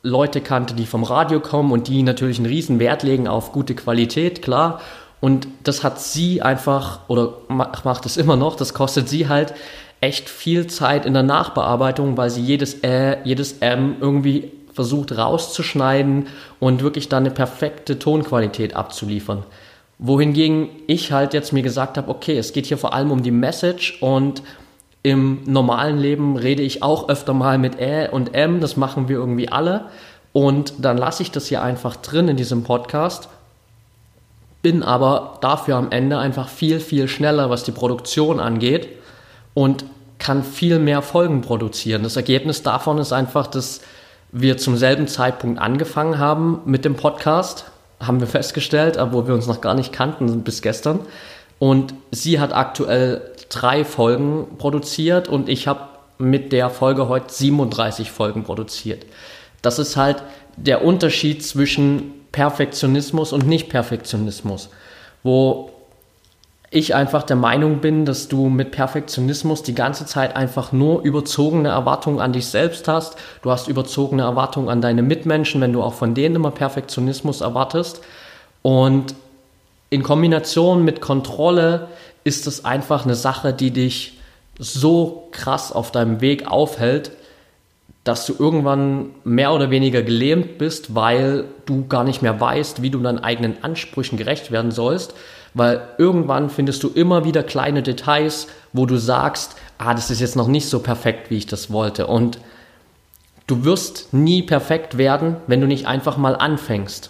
Leute 0.03 0.41
kannte, 0.41 0.75
die 0.75 0.85
vom 0.85 1.03
Radio 1.03 1.39
kommen 1.39 1.71
und 1.71 1.87
die 1.87 2.03
natürlich 2.03 2.37
einen 2.37 2.45
riesen 2.45 2.79
Wert 2.79 3.01
legen 3.01 3.27
auf 3.27 3.51
gute 3.51 3.73
Qualität, 3.73 4.43
klar. 4.43 4.79
Und 5.19 5.47
das 5.63 5.83
hat 5.83 5.99
sie 5.99 6.43
einfach, 6.43 6.99
oder 7.07 7.33
macht 7.47 8.05
es 8.05 8.17
immer 8.17 8.35
noch, 8.35 8.55
das 8.55 8.75
kostet 8.75 9.09
sie 9.09 9.27
halt 9.27 9.55
echt 9.99 10.29
viel 10.29 10.67
Zeit 10.67 11.07
in 11.07 11.15
der 11.15 11.23
Nachbearbeitung, 11.23 12.15
weil 12.15 12.29
sie 12.29 12.43
jedes 12.43 12.83
Ä, 12.83 13.17
jedes 13.23 13.53
M 13.53 13.95
irgendwie 13.99 14.51
versucht 14.71 15.17
rauszuschneiden 15.17 16.27
und 16.59 16.83
wirklich 16.83 17.09
dann 17.09 17.25
eine 17.25 17.33
perfekte 17.33 17.97
Tonqualität 17.97 18.75
abzuliefern 18.75 19.43
wohingegen 19.99 20.69
ich 20.85 21.11
halt 21.11 21.33
jetzt 21.33 21.53
mir 21.53 21.63
gesagt 21.63 21.97
habe, 21.97 22.09
okay, 22.09 22.37
es 22.37 22.53
geht 22.53 22.67
hier 22.67 22.77
vor 22.77 22.93
allem 22.93 23.11
um 23.11 23.23
die 23.23 23.31
Message 23.31 24.01
und 24.01 24.43
im 25.03 25.43
normalen 25.45 25.97
Leben 25.97 26.37
rede 26.37 26.63
ich 26.63 26.83
auch 26.83 27.09
öfter 27.09 27.33
mal 27.33 27.57
mit 27.57 27.79
Ä 27.79 28.09
und 28.09 28.35
M, 28.35 28.59
das 28.59 28.77
machen 28.77 29.07
wir 29.07 29.17
irgendwie 29.17 29.49
alle. 29.49 29.85
Und 30.33 30.73
dann 30.79 30.97
lasse 30.97 31.23
ich 31.23 31.31
das 31.31 31.47
hier 31.47 31.63
einfach 31.63 31.95
drin 31.95 32.27
in 32.27 32.37
diesem 32.37 32.63
Podcast, 32.63 33.29
bin 34.61 34.83
aber 34.83 35.37
dafür 35.41 35.77
am 35.77 35.91
Ende 35.91 36.19
einfach 36.19 36.49
viel, 36.49 36.79
viel 36.79 37.07
schneller, 37.07 37.49
was 37.49 37.63
die 37.63 37.71
Produktion 37.71 38.39
angeht 38.39 38.89
und 39.53 39.85
kann 40.19 40.43
viel 40.43 40.77
mehr 40.77 41.01
Folgen 41.01 41.41
produzieren. 41.41 42.03
Das 42.03 42.17
Ergebnis 42.17 42.63
davon 42.63 42.97
ist 42.97 43.13
einfach, 43.13 43.47
dass 43.47 43.81
wir 44.31 44.57
zum 44.57 44.77
selben 44.77 45.07
Zeitpunkt 45.07 45.59
angefangen 45.59 46.19
haben 46.19 46.61
mit 46.65 46.85
dem 46.85 46.95
Podcast 46.95 47.71
haben 47.99 48.19
wir 48.19 48.27
festgestellt, 48.27 48.97
obwohl 48.97 49.27
wir 49.27 49.33
uns 49.33 49.47
noch 49.47 49.61
gar 49.61 49.73
nicht 49.73 49.91
kannten 49.91 50.43
bis 50.43 50.61
gestern. 50.61 50.99
Und 51.59 51.93
sie 52.11 52.39
hat 52.39 52.53
aktuell 52.53 53.21
drei 53.49 53.83
Folgen 53.83 54.57
produziert 54.57 55.27
und 55.27 55.49
ich 55.49 55.67
habe 55.67 55.81
mit 56.19 56.51
der 56.51 56.69
Folge 56.69 57.07
heute 57.07 57.33
37 57.33 58.11
Folgen 58.11 58.43
produziert. 58.43 59.05
Das 59.61 59.79
ist 59.79 59.97
halt 59.97 60.23
der 60.55 60.83
Unterschied 60.83 61.43
zwischen 61.43 62.13
Perfektionismus 62.31 63.33
und 63.33 63.47
Nicht-Perfektionismus, 63.47 64.69
wo 65.23 65.71
ich 66.69 66.95
einfach 66.95 67.23
der 67.23 67.37
Meinung 67.37 67.79
bin, 67.79 68.03
dass 68.03 68.27
du 68.27 68.49
mit 68.49 68.71
Perfektionismus 68.71 69.63
die 69.63 69.75
ganze 69.75 70.05
Zeit 70.05 70.35
einfach 70.35 70.73
nur 70.73 71.01
überzogene 71.01 71.69
Erwartungen 71.69 72.19
an 72.19 72.33
dich 72.33 72.47
selbst 72.47 72.87
hast. 72.87 73.15
Du 73.41 73.51
hast 73.51 73.69
überzogene 73.69 74.23
Erwartungen 74.23 74.67
an 74.67 74.81
deine 74.81 75.01
Mitmenschen, 75.01 75.61
wenn 75.61 75.71
du 75.71 75.81
auch 75.81 75.93
von 75.93 76.13
denen 76.13 76.35
immer 76.35 76.51
Perfektionismus 76.51 77.39
erwartest. 77.39 78.01
Und 78.63 79.15
in 79.89 80.03
Kombination 80.03 80.83
mit 80.83 80.99
Kontrolle 80.99 81.87
ist 82.25 82.47
es 82.47 82.65
einfach 82.65 83.05
eine 83.05 83.15
Sache, 83.15 83.53
die 83.53 83.71
dich 83.71 84.19
so 84.59 85.29
krass 85.31 85.71
auf 85.71 85.91
deinem 85.91 86.19
Weg 86.19 86.51
aufhält, 86.51 87.11
dass 88.07 88.25
du 88.25 88.35
irgendwann 88.37 89.11
mehr 89.23 89.53
oder 89.53 89.69
weniger 89.69 90.01
gelähmt 90.01 90.57
bist, 90.57 90.95
weil 90.95 91.45
du 91.65 91.87
gar 91.87 92.03
nicht 92.03 92.21
mehr 92.21 92.39
weißt, 92.39 92.81
wie 92.81 92.89
du 92.89 92.99
deinen 92.99 93.19
eigenen 93.19 93.63
Ansprüchen 93.63 94.17
gerecht 94.17 94.51
werden 94.51 94.71
sollst 94.71 95.13
weil 95.57 95.81
irgendwann 95.97 96.51
findest 96.51 96.83
du 96.83 96.89
immer 96.89 97.25
wieder 97.25 97.41
kleine 97.41 97.81
Details, 97.81 98.47
wo 98.73 98.85
du 98.85 98.97
sagst, 98.97 99.55
ah, 99.79 99.95
das 99.95 100.11
ist 100.11 100.21
jetzt 100.21 100.35
noch 100.35 100.47
nicht 100.47 100.69
so 100.69 100.79
perfekt, 100.79 101.31
wie 101.31 101.37
ich 101.37 101.47
das 101.47 101.71
wollte. 101.71 102.05
Und 102.05 102.39
du 103.47 103.65
wirst 103.65 104.13
nie 104.13 104.43
perfekt 104.43 104.99
werden, 104.99 105.37
wenn 105.47 105.59
du 105.59 105.67
nicht 105.67 105.87
einfach 105.87 106.17
mal 106.17 106.35
anfängst. 106.35 107.09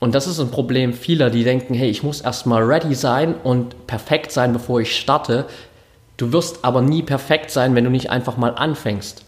Und 0.00 0.14
das 0.14 0.26
ist 0.26 0.40
ein 0.40 0.50
Problem 0.50 0.94
vieler, 0.94 1.28
die 1.28 1.44
denken, 1.44 1.74
hey, 1.74 1.90
ich 1.90 2.02
muss 2.02 2.22
erstmal 2.22 2.62
ready 2.62 2.94
sein 2.94 3.34
und 3.34 3.86
perfekt 3.86 4.32
sein, 4.32 4.54
bevor 4.54 4.80
ich 4.80 4.96
starte. 4.96 5.44
Du 6.16 6.32
wirst 6.32 6.64
aber 6.64 6.80
nie 6.80 7.02
perfekt 7.02 7.50
sein, 7.50 7.74
wenn 7.74 7.84
du 7.84 7.90
nicht 7.90 8.08
einfach 8.08 8.38
mal 8.38 8.54
anfängst. 8.54 9.24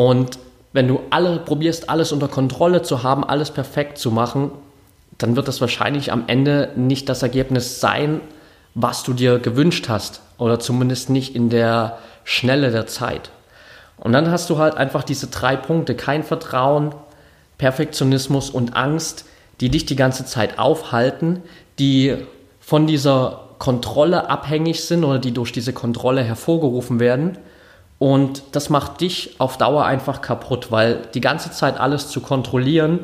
Und 0.00 0.38
wenn 0.72 0.88
du 0.88 1.00
alle 1.10 1.40
probierst, 1.40 1.90
alles 1.90 2.10
unter 2.10 2.26
Kontrolle 2.26 2.80
zu 2.80 3.02
haben, 3.02 3.22
alles 3.22 3.50
perfekt 3.50 3.98
zu 3.98 4.10
machen, 4.10 4.50
dann 5.18 5.36
wird 5.36 5.46
das 5.46 5.60
wahrscheinlich 5.60 6.10
am 6.10 6.24
Ende 6.26 6.72
nicht 6.74 7.10
das 7.10 7.22
Ergebnis 7.22 7.80
sein, 7.80 8.22
was 8.74 9.02
du 9.02 9.12
dir 9.12 9.38
gewünscht 9.40 9.90
hast 9.90 10.22
oder 10.38 10.58
zumindest 10.58 11.10
nicht 11.10 11.36
in 11.36 11.50
der 11.50 11.98
Schnelle 12.24 12.70
der 12.70 12.86
Zeit. 12.86 13.30
Und 13.98 14.14
dann 14.14 14.30
hast 14.30 14.48
du 14.48 14.56
halt 14.56 14.74
einfach 14.74 15.02
diese 15.02 15.26
drei 15.26 15.54
Punkte, 15.54 15.94
kein 15.94 16.22
Vertrauen, 16.24 16.94
Perfektionismus 17.58 18.48
und 18.48 18.74
Angst, 18.76 19.26
die 19.60 19.68
dich 19.68 19.84
die 19.84 19.96
ganze 19.96 20.24
Zeit 20.24 20.58
aufhalten, 20.58 21.42
die 21.78 22.16
von 22.58 22.86
dieser 22.86 23.50
Kontrolle 23.58 24.30
abhängig 24.30 24.82
sind 24.82 25.04
oder 25.04 25.18
die 25.18 25.34
durch 25.34 25.52
diese 25.52 25.74
Kontrolle 25.74 26.22
hervorgerufen 26.22 27.00
werden. 27.00 27.36
Und 28.00 28.42
das 28.52 28.70
macht 28.70 29.00
dich 29.02 29.36
auf 29.38 29.58
Dauer 29.58 29.84
einfach 29.84 30.22
kaputt, 30.22 30.72
weil 30.72 31.02
die 31.14 31.20
ganze 31.20 31.52
Zeit 31.52 31.78
alles 31.78 32.08
zu 32.08 32.20
kontrollieren 32.20 33.00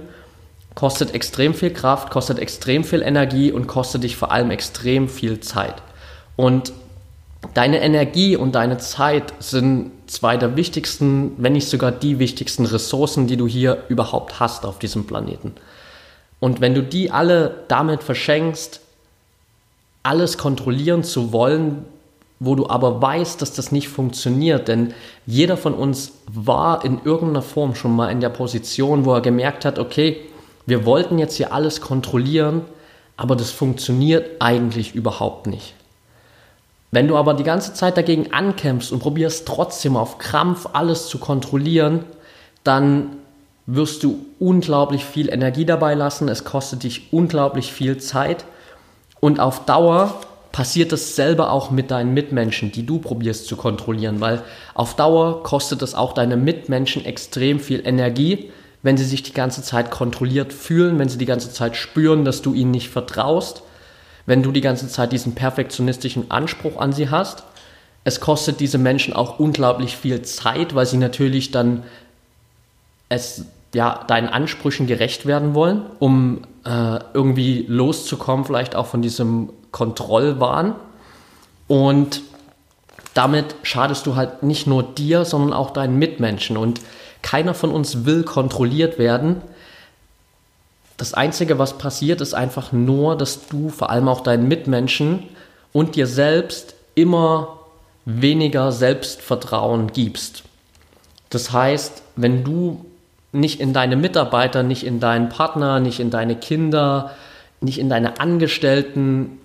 kostet 0.76 1.14
extrem 1.14 1.54
viel 1.54 1.72
Kraft, 1.72 2.10
kostet 2.10 2.38
extrem 2.38 2.84
viel 2.84 3.02
Energie 3.02 3.50
und 3.50 3.66
kostet 3.66 4.04
dich 4.04 4.14
vor 4.14 4.30
allem 4.30 4.50
extrem 4.50 5.08
viel 5.08 5.40
Zeit. 5.40 5.74
Und 6.36 6.72
deine 7.54 7.80
Energie 7.80 8.36
und 8.36 8.54
deine 8.54 8.76
Zeit 8.76 9.32
sind 9.40 9.90
zwei 10.06 10.36
der 10.36 10.54
wichtigsten, 10.54 11.32
wenn 11.38 11.54
nicht 11.54 11.68
sogar 11.68 11.90
die 11.90 12.18
wichtigsten 12.18 12.66
Ressourcen, 12.66 13.26
die 13.26 13.38
du 13.38 13.48
hier 13.48 13.84
überhaupt 13.88 14.38
hast 14.38 14.66
auf 14.66 14.78
diesem 14.78 15.06
Planeten. 15.06 15.54
Und 16.40 16.60
wenn 16.60 16.74
du 16.74 16.82
die 16.82 17.10
alle 17.10 17.64
damit 17.68 18.02
verschenkst, 18.02 18.80
alles 20.02 20.36
kontrollieren 20.36 21.02
zu 21.04 21.32
wollen, 21.32 21.86
wo 22.38 22.54
du 22.54 22.68
aber 22.68 23.00
weißt, 23.00 23.40
dass 23.40 23.52
das 23.52 23.72
nicht 23.72 23.88
funktioniert, 23.88 24.68
denn 24.68 24.92
jeder 25.24 25.56
von 25.56 25.74
uns 25.74 26.12
war 26.30 26.84
in 26.84 27.00
irgendeiner 27.04 27.42
Form 27.42 27.74
schon 27.74 27.96
mal 27.96 28.10
in 28.10 28.20
der 28.20 28.28
Position, 28.28 29.04
wo 29.04 29.14
er 29.14 29.22
gemerkt 29.22 29.64
hat, 29.64 29.78
okay, 29.78 30.20
wir 30.66 30.84
wollten 30.84 31.18
jetzt 31.18 31.36
hier 31.36 31.52
alles 31.52 31.80
kontrollieren, 31.80 32.62
aber 33.16 33.36
das 33.36 33.50
funktioniert 33.50 34.40
eigentlich 34.40 34.94
überhaupt 34.94 35.46
nicht. 35.46 35.74
Wenn 36.90 37.08
du 37.08 37.16
aber 37.16 37.34
die 37.34 37.44
ganze 37.44 37.74
Zeit 37.74 37.96
dagegen 37.96 38.32
ankämpfst 38.32 38.92
und 38.92 39.00
probierst 39.00 39.46
trotzdem 39.46 39.96
auf 39.96 40.18
Krampf 40.18 40.68
alles 40.72 41.08
zu 41.08 41.18
kontrollieren, 41.18 42.04
dann 42.64 43.16
wirst 43.66 44.02
du 44.04 44.24
unglaublich 44.38 45.04
viel 45.04 45.28
Energie 45.28 45.64
dabei 45.64 45.94
lassen, 45.94 46.28
es 46.28 46.44
kostet 46.44 46.84
dich 46.84 47.12
unglaublich 47.12 47.72
viel 47.72 47.98
Zeit. 47.98 48.44
Und 49.20 49.40
auf 49.40 49.64
Dauer 49.64 50.20
passiert 50.56 50.90
dasselbe 50.90 51.50
auch 51.50 51.70
mit 51.70 51.90
deinen 51.90 52.14
Mitmenschen, 52.14 52.72
die 52.72 52.86
du 52.86 52.98
probierst 52.98 53.46
zu 53.46 53.56
kontrollieren, 53.56 54.22
weil 54.22 54.40
auf 54.72 54.96
Dauer 54.96 55.42
kostet 55.42 55.82
es 55.82 55.94
auch 55.94 56.14
deine 56.14 56.38
Mitmenschen 56.38 57.04
extrem 57.04 57.60
viel 57.60 57.86
Energie, 57.86 58.50
wenn 58.82 58.96
sie 58.96 59.04
sich 59.04 59.22
die 59.22 59.34
ganze 59.34 59.60
Zeit 59.62 59.90
kontrolliert 59.90 60.54
fühlen, 60.54 60.98
wenn 60.98 61.10
sie 61.10 61.18
die 61.18 61.26
ganze 61.26 61.52
Zeit 61.52 61.76
spüren, 61.76 62.24
dass 62.24 62.40
du 62.40 62.54
ihnen 62.54 62.70
nicht 62.70 62.88
vertraust, 62.88 63.64
wenn 64.24 64.42
du 64.42 64.50
die 64.50 64.62
ganze 64.62 64.88
Zeit 64.88 65.12
diesen 65.12 65.34
perfektionistischen 65.34 66.30
Anspruch 66.30 66.80
an 66.80 66.94
sie 66.94 67.10
hast. 67.10 67.42
Es 68.04 68.20
kostet 68.20 68.58
diese 68.58 68.78
Menschen 68.78 69.12
auch 69.12 69.38
unglaublich 69.38 69.94
viel 69.94 70.22
Zeit, 70.22 70.74
weil 70.74 70.86
sie 70.86 70.96
natürlich 70.96 71.50
dann 71.50 71.82
es 73.10 73.44
ja 73.74 74.04
deinen 74.08 74.28
Ansprüchen 74.28 74.86
gerecht 74.86 75.26
werden 75.26 75.52
wollen, 75.52 75.82
um 75.98 76.46
äh, 76.64 76.98
irgendwie 77.12 77.66
loszukommen, 77.68 78.46
vielleicht 78.46 78.74
auch 78.74 78.86
von 78.86 79.02
diesem 79.02 79.50
Kontrollwahn. 79.76 80.74
Und 81.68 82.22
damit 83.12 83.56
schadest 83.62 84.06
du 84.06 84.16
halt 84.16 84.42
nicht 84.42 84.66
nur 84.66 84.82
dir, 84.82 85.26
sondern 85.26 85.52
auch 85.52 85.70
deinen 85.70 85.98
Mitmenschen. 85.98 86.56
Und 86.56 86.80
keiner 87.20 87.52
von 87.52 87.70
uns 87.70 88.06
will 88.06 88.22
kontrolliert 88.22 88.98
werden. 88.98 89.42
Das 90.96 91.12
Einzige, 91.12 91.58
was 91.58 91.76
passiert, 91.76 92.22
ist 92.22 92.32
einfach 92.32 92.72
nur, 92.72 93.18
dass 93.18 93.48
du 93.48 93.68
vor 93.68 93.90
allem 93.90 94.08
auch 94.08 94.22
deinen 94.22 94.48
Mitmenschen 94.48 95.24
und 95.74 95.94
dir 95.94 96.06
selbst 96.06 96.74
immer 96.94 97.58
weniger 98.06 98.72
Selbstvertrauen 98.72 99.92
gibst. 99.92 100.44
Das 101.28 101.52
heißt, 101.52 102.02
wenn 102.16 102.44
du 102.44 102.86
nicht 103.32 103.60
in 103.60 103.74
deine 103.74 103.96
Mitarbeiter, 103.96 104.62
nicht 104.62 104.86
in 104.86 105.00
deinen 105.00 105.28
Partner, 105.28 105.80
nicht 105.80 106.00
in 106.00 106.10
deine 106.10 106.36
Kinder, 106.36 107.10
nicht 107.60 107.78
in 107.78 107.90
deine 107.90 108.20
Angestellten 108.20 109.38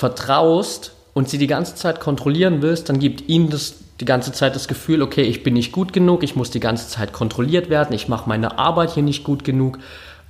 vertraust 0.00 0.92
und 1.12 1.28
sie 1.28 1.36
die 1.36 1.46
ganze 1.46 1.74
Zeit 1.74 2.00
kontrollieren 2.00 2.62
willst, 2.62 2.88
dann 2.88 2.98
gibt 2.98 3.28
ihnen 3.28 3.50
das 3.50 3.74
die 4.00 4.06
ganze 4.06 4.32
Zeit 4.32 4.54
das 4.54 4.66
Gefühl, 4.66 5.02
okay, 5.02 5.20
ich 5.24 5.42
bin 5.42 5.52
nicht 5.52 5.72
gut 5.72 5.92
genug, 5.92 6.22
ich 6.22 6.34
muss 6.34 6.50
die 6.50 6.58
ganze 6.58 6.88
Zeit 6.88 7.12
kontrolliert 7.12 7.68
werden, 7.68 7.92
ich 7.92 8.08
mache 8.08 8.26
meine 8.26 8.58
Arbeit 8.58 8.92
hier 8.92 9.02
nicht 9.02 9.24
gut 9.24 9.44
genug. 9.44 9.78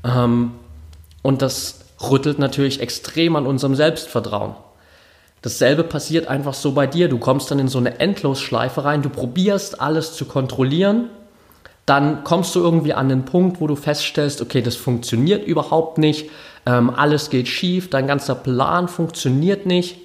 Ähm, 0.04 0.50
und 1.22 1.40
das 1.40 1.78
rüttelt 2.02 2.40
natürlich 2.40 2.80
extrem 2.80 3.36
an 3.36 3.46
unserem 3.46 3.76
Selbstvertrauen. 3.76 4.56
Dasselbe 5.40 5.84
passiert 5.84 6.26
einfach 6.26 6.54
so 6.54 6.72
bei 6.72 6.88
dir. 6.88 7.08
Du 7.08 7.18
kommst 7.18 7.50
dann 7.52 7.60
in 7.60 7.68
so 7.68 7.78
eine 7.78 8.00
Endlosschleife 8.00 8.84
rein, 8.84 9.02
du 9.02 9.08
probierst 9.08 9.80
alles 9.80 10.14
zu 10.14 10.24
kontrollieren, 10.24 11.08
dann 11.86 12.24
kommst 12.24 12.56
du 12.56 12.60
irgendwie 12.60 12.92
an 12.92 13.08
den 13.08 13.24
Punkt, 13.24 13.60
wo 13.60 13.68
du 13.68 13.76
feststellst, 13.76 14.42
okay, 14.42 14.62
das 14.62 14.74
funktioniert 14.74 15.46
überhaupt 15.46 15.98
nicht, 15.98 16.28
ähm, 16.66 16.90
alles 16.90 17.30
geht 17.30 17.48
schief, 17.48 17.90
dein 17.90 18.06
ganzer 18.06 18.34
Plan 18.34 18.88
funktioniert 18.88 19.66
nicht. 19.66 19.98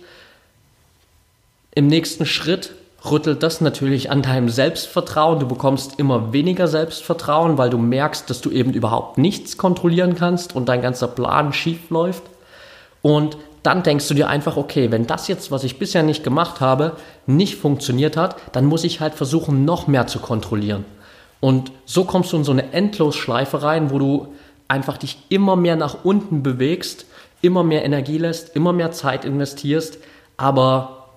Im 1.73 1.87
nächsten 1.87 2.25
Schritt 2.25 2.71
rüttelt 3.09 3.43
das 3.43 3.61
natürlich 3.61 4.09
an 4.09 4.21
deinem 4.21 4.49
Selbstvertrauen. 4.49 5.39
Du 5.39 5.47
bekommst 5.47 5.99
immer 5.99 6.33
weniger 6.33 6.67
Selbstvertrauen, 6.67 7.57
weil 7.57 7.69
du 7.69 7.77
merkst, 7.77 8.29
dass 8.29 8.41
du 8.41 8.49
eben 8.49 8.73
überhaupt 8.73 9.17
nichts 9.17 9.57
kontrollieren 9.57 10.15
kannst 10.15 10.55
und 10.55 10.69
dein 10.69 10.81
ganzer 10.81 11.07
Plan 11.07 11.53
schief 11.53 11.89
läuft. 11.89 12.23
Und 13.01 13.37
dann 13.61 13.83
denkst 13.83 14.07
du 14.07 14.13
dir 14.13 14.29
einfach, 14.29 14.57
okay, 14.57 14.91
wenn 14.91 15.07
das 15.07 15.27
jetzt, 15.27 15.51
was 15.51 15.63
ich 15.63 15.79
bisher 15.79 16.03
nicht 16.03 16.23
gemacht 16.23 16.61
habe, 16.61 16.93
nicht 17.25 17.55
funktioniert 17.55 18.15
hat, 18.15 18.35
dann 18.51 18.65
muss 18.65 18.83
ich 18.83 18.99
halt 18.99 19.15
versuchen, 19.15 19.65
noch 19.65 19.87
mehr 19.87 20.07
zu 20.07 20.19
kontrollieren. 20.19 20.85
Und 21.39 21.71
so 21.85 22.05
kommst 22.05 22.31
du 22.31 22.37
in 22.37 22.43
so 22.43 22.51
eine 22.51 22.73
Endlosschleife 22.73 23.61
rein, 23.61 23.91
wo 23.91 23.99
du 23.99 24.27
einfach 24.67 24.97
dich 24.97 25.17
immer 25.29 25.55
mehr 25.55 25.75
nach 25.75 26.03
unten 26.03 26.43
bewegst, 26.43 27.05
immer 27.41 27.63
mehr 27.63 27.85
Energie 27.85 28.17
lässt, 28.17 28.55
immer 28.55 28.73
mehr 28.73 28.91
Zeit 28.91 29.25
investierst, 29.25 29.99
aber 30.37 31.07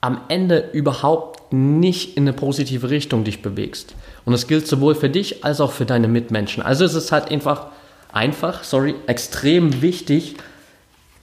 am 0.00 0.20
Ende 0.28 0.70
überhaupt 0.72 1.52
nicht 1.52 2.16
in 2.16 2.24
eine 2.24 2.32
positive 2.32 2.90
Richtung 2.90 3.24
dich 3.24 3.42
bewegst. 3.42 3.94
Und 4.24 4.32
das 4.32 4.46
gilt 4.46 4.68
sowohl 4.68 4.94
für 4.94 5.10
dich 5.10 5.44
als 5.44 5.60
auch 5.60 5.72
für 5.72 5.86
deine 5.86 6.08
Mitmenschen. 6.08 6.62
Also 6.62 6.84
es 6.84 6.94
ist 6.94 7.10
halt 7.10 7.30
einfach, 7.30 7.66
einfach, 8.12 8.62
sorry, 8.62 8.94
extrem 9.06 9.82
wichtig, 9.82 10.36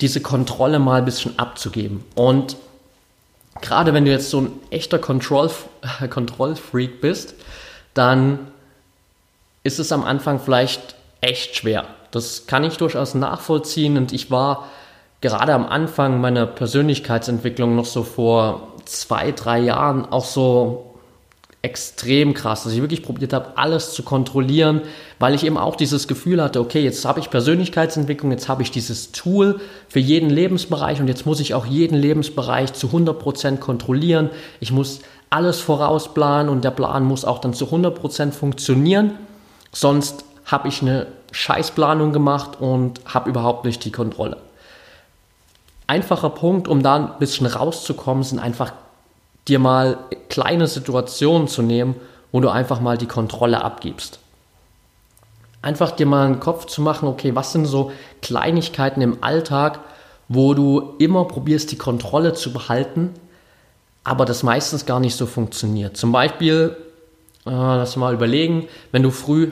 diese 0.01 0.19
Kontrolle 0.19 0.80
mal 0.80 0.99
ein 0.99 1.06
bisschen 1.06 1.39
abzugeben. 1.39 2.03
Und 2.15 2.58
gerade 3.62 3.93
wenn 3.93 4.06
du 4.06 4.12
jetzt 4.12 4.30
so 4.30 4.41
ein 4.41 4.51
echter 4.71 4.99
Kontrollfreak 6.10 6.99
bist, 6.99 7.36
dann 7.93 8.39
ist 9.63 9.80
es 9.80 9.91
am 9.91 10.03
Anfang 10.03 10.39
vielleicht 10.39 10.95
echt 11.25 11.55
schwer. 11.55 11.85
Das 12.11 12.47
kann 12.47 12.63
ich 12.63 12.77
durchaus 12.77 13.15
nachvollziehen 13.15 13.97
und 13.97 14.13
ich 14.13 14.31
war 14.31 14.67
gerade 15.21 15.53
am 15.53 15.65
Anfang 15.65 16.21
meiner 16.21 16.45
Persönlichkeitsentwicklung 16.45 17.75
noch 17.75 17.85
so 17.85 18.03
vor 18.03 18.73
zwei, 18.85 19.31
drei 19.31 19.59
Jahren 19.59 20.05
auch 20.05 20.23
so 20.23 20.91
extrem 21.63 22.35
krass, 22.35 22.63
dass 22.63 22.73
ich 22.73 22.81
wirklich 22.81 23.01
probiert 23.01 23.33
habe, 23.33 23.57
alles 23.57 23.91
zu 23.93 24.03
kontrollieren, 24.03 24.81
weil 25.17 25.33
ich 25.33 25.43
eben 25.43 25.57
auch 25.57 25.75
dieses 25.75 26.07
Gefühl 26.07 26.43
hatte, 26.43 26.59
okay, 26.59 26.83
jetzt 26.83 27.03
habe 27.05 27.19
ich 27.19 27.31
Persönlichkeitsentwicklung, 27.31 28.29
jetzt 28.29 28.47
habe 28.47 28.61
ich 28.61 28.69
dieses 28.69 29.11
Tool 29.11 29.59
für 29.89 29.99
jeden 29.99 30.29
Lebensbereich 30.29 30.99
und 30.99 31.07
jetzt 31.07 31.25
muss 31.25 31.39
ich 31.39 31.55
auch 31.55 31.65
jeden 31.65 31.97
Lebensbereich 31.97 32.73
zu 32.73 32.89
100% 32.89 33.57
kontrollieren. 33.57 34.29
Ich 34.59 34.71
muss 34.71 34.99
alles 35.31 35.59
vorausplanen 35.59 36.49
und 36.49 36.63
der 36.63 36.69
Plan 36.69 37.03
muss 37.03 37.25
auch 37.25 37.39
dann 37.39 37.55
zu 37.55 37.65
100% 37.65 38.31
funktionieren, 38.31 39.13
sonst 39.71 40.23
habe 40.45 40.67
ich 40.67 40.83
eine 40.83 41.07
Scheißplanung 41.36 42.13
gemacht 42.13 42.62
und 42.62 43.02
habe 43.06 43.30
überhaupt 43.30 43.65
nicht 43.65 43.84
die 43.84 43.91
Kontrolle. 43.91 44.38
Einfacher 45.86 46.30
Punkt, 46.30 46.69
um 46.69 46.82
da 46.82 46.95
ein 46.95 47.19
bisschen 47.19 47.45
rauszukommen, 47.45 48.24
sind 48.24 48.39
einfach 48.39 48.71
dir 49.45 49.60
mal 49.60 49.98
kleine 50.30 50.65
Situationen 50.65 51.50
zu 51.50 51.62
nehmen, 51.62 51.95
wo 52.32 52.39
du 52.39 52.48
einfach 52.48 52.80
mal 52.80 52.98
die 52.98 53.06
Kontrolle 53.06 53.62
abgibst. 53.62 54.19
Einfach 55.62 55.91
dir 55.91 56.06
mal 56.06 56.26
einen 56.26 56.39
Kopf 56.39 56.67
zu 56.67 56.82
machen, 56.82 57.10
okay, 57.10 57.36
was 57.36 57.52
sind 57.52 57.65
so 57.65 57.91
Kleinigkeiten 58.21 59.02
im 59.02 59.17
Alltag, 59.21 59.82
wo 60.30 60.54
du 60.54 60.93
immer 61.00 61.26
probierst, 61.26 61.69
die 61.69 61.78
Kontrolle 61.78 62.34
zu 62.34 62.54
behalten, 62.54 63.13
aber 64.06 64.24
das 64.24 64.41
meistens 64.41 64.86
gar 64.86 65.02
nicht 65.02 65.17
so 65.17 65.26
funktioniert. 65.26 65.98
Zum 65.98 66.13
Beispiel, 66.13 66.78
äh, 67.45 67.50
lass 67.52 67.98
mal 67.98 68.13
überlegen, 68.13 68.69
wenn 68.93 69.04
du 69.04 69.12
früh 69.12 69.52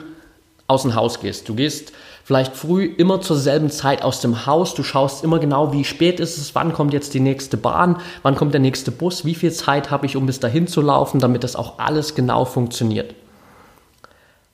aus 0.66 0.82
dem 0.82 0.94
Haus 0.94 1.20
gehst. 1.20 1.48
Du 1.48 1.54
gehst 1.54 1.92
vielleicht 2.24 2.56
früh 2.56 2.84
immer 2.84 3.20
zur 3.20 3.36
selben 3.36 3.70
Zeit 3.70 4.02
aus 4.02 4.20
dem 4.20 4.46
Haus. 4.46 4.74
Du 4.74 4.82
schaust 4.82 5.22
immer 5.22 5.38
genau, 5.38 5.72
wie 5.72 5.84
spät 5.84 6.20
ist 6.20 6.38
es, 6.38 6.54
wann 6.54 6.72
kommt 6.72 6.92
jetzt 6.92 7.14
die 7.14 7.20
nächste 7.20 7.56
Bahn, 7.56 8.00
wann 8.22 8.34
kommt 8.34 8.54
der 8.54 8.60
nächste 8.60 8.90
Bus, 8.90 9.24
wie 9.24 9.34
viel 9.34 9.52
Zeit 9.52 9.90
habe 9.90 10.06
ich, 10.06 10.16
um 10.16 10.26
bis 10.26 10.40
dahin 10.40 10.66
zu 10.66 10.80
laufen, 10.80 11.20
damit 11.20 11.44
das 11.44 11.56
auch 11.56 11.78
alles 11.78 12.14
genau 12.14 12.44
funktioniert. 12.44 13.14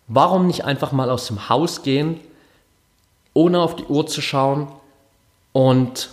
Warum 0.08 0.48
nicht 0.48 0.64
einfach 0.64 0.90
mal 0.90 1.10
aus 1.10 1.28
dem 1.28 1.48
Haus 1.48 1.82
gehen, 1.82 2.18
ohne 3.32 3.60
auf 3.60 3.76
die 3.76 3.84
Uhr 3.84 4.06
zu 4.08 4.20
schauen 4.20 4.66
und 5.52 6.10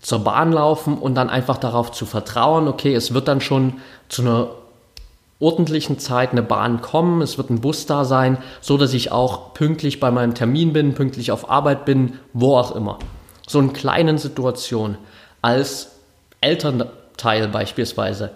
zur 0.00 0.18
Bahn 0.18 0.52
laufen 0.52 0.98
und 0.98 1.14
dann 1.14 1.30
einfach 1.30 1.56
darauf 1.56 1.90
zu 1.90 2.04
vertrauen, 2.04 2.68
okay, 2.68 2.94
es 2.94 3.14
wird 3.14 3.26
dann 3.26 3.40
schon 3.40 3.80
zu 4.10 4.20
einer 4.20 4.48
ordentlichen 5.44 5.98
Zeit 5.98 6.32
eine 6.32 6.42
Bahn 6.42 6.80
kommen, 6.80 7.20
es 7.20 7.36
wird 7.36 7.50
ein 7.50 7.60
Bus 7.60 7.86
da 7.86 8.04
sein, 8.04 8.38
so 8.60 8.78
dass 8.78 8.94
ich 8.94 9.12
auch 9.12 9.52
pünktlich 9.54 10.00
bei 10.00 10.10
meinem 10.10 10.34
Termin 10.34 10.72
bin, 10.72 10.94
pünktlich 10.94 11.30
auf 11.30 11.50
Arbeit 11.50 11.84
bin, 11.84 12.14
wo 12.32 12.56
auch 12.56 12.74
immer. 12.74 12.98
So 13.46 13.60
in 13.60 13.74
kleinen 13.74 14.16
Situationen 14.16 14.96
als 15.42 15.92
Elternteil 16.40 17.48
beispielsweise. 17.48 18.30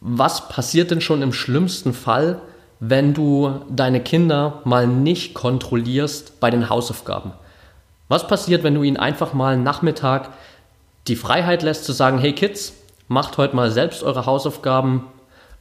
Was 0.00 0.48
passiert 0.48 0.90
denn 0.90 1.00
schon 1.00 1.22
im 1.22 1.32
schlimmsten 1.32 1.94
Fall, 1.94 2.40
wenn 2.78 3.14
du 3.14 3.62
deine 3.70 4.00
Kinder 4.00 4.60
mal 4.64 4.86
nicht 4.86 5.32
kontrollierst 5.32 6.40
bei 6.40 6.50
den 6.50 6.68
Hausaufgaben? 6.68 7.32
Was 8.08 8.26
passiert, 8.26 8.62
wenn 8.62 8.74
du 8.74 8.82
ihnen 8.82 8.98
einfach 8.98 9.32
mal 9.32 9.56
Nachmittag 9.56 10.28
die 11.08 11.16
Freiheit 11.16 11.62
lässt 11.62 11.84
zu 11.84 11.92
sagen, 11.92 12.18
hey 12.18 12.34
Kids, 12.34 12.74
macht 13.08 13.38
heute 13.38 13.56
mal 13.56 13.70
selbst 13.70 14.02
eure 14.02 14.26
Hausaufgaben, 14.26 15.04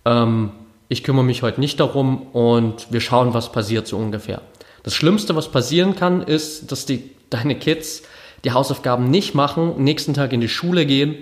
ähm, 0.05 0.51
ich 0.93 1.03
kümmere 1.03 1.25
mich 1.25 1.41
heute 1.41 1.59
nicht 1.59 1.79
darum 1.79 2.27
und 2.33 2.91
wir 2.91 3.01
schauen, 3.01 3.33
was 3.33 3.51
passiert 3.51 3.87
so 3.87 3.97
ungefähr. 3.97 4.41
Das 4.83 4.93
Schlimmste, 4.93 5.35
was 5.35 5.49
passieren 5.49 5.95
kann, 5.95 6.21
ist, 6.21 6.71
dass 6.71 6.85
die, 6.85 7.09
deine 7.29 7.55
Kids 7.55 8.03
die 8.43 8.51
Hausaufgaben 8.51 9.09
nicht 9.09 9.33
machen, 9.33 9.83
nächsten 9.83 10.13
Tag 10.13 10.33
in 10.33 10.41
die 10.41 10.49
Schule 10.49 10.85
gehen, 10.85 11.15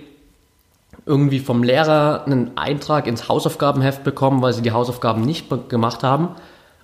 irgendwie 1.05 1.39
vom 1.39 1.63
Lehrer 1.63 2.25
einen 2.25 2.57
Eintrag 2.57 3.07
ins 3.07 3.29
Hausaufgabenheft 3.29 4.03
bekommen, 4.03 4.41
weil 4.41 4.53
sie 4.53 4.61
die 4.61 4.71
Hausaufgaben 4.71 5.21
nicht 5.21 5.47
gemacht 5.69 6.03
haben 6.03 6.29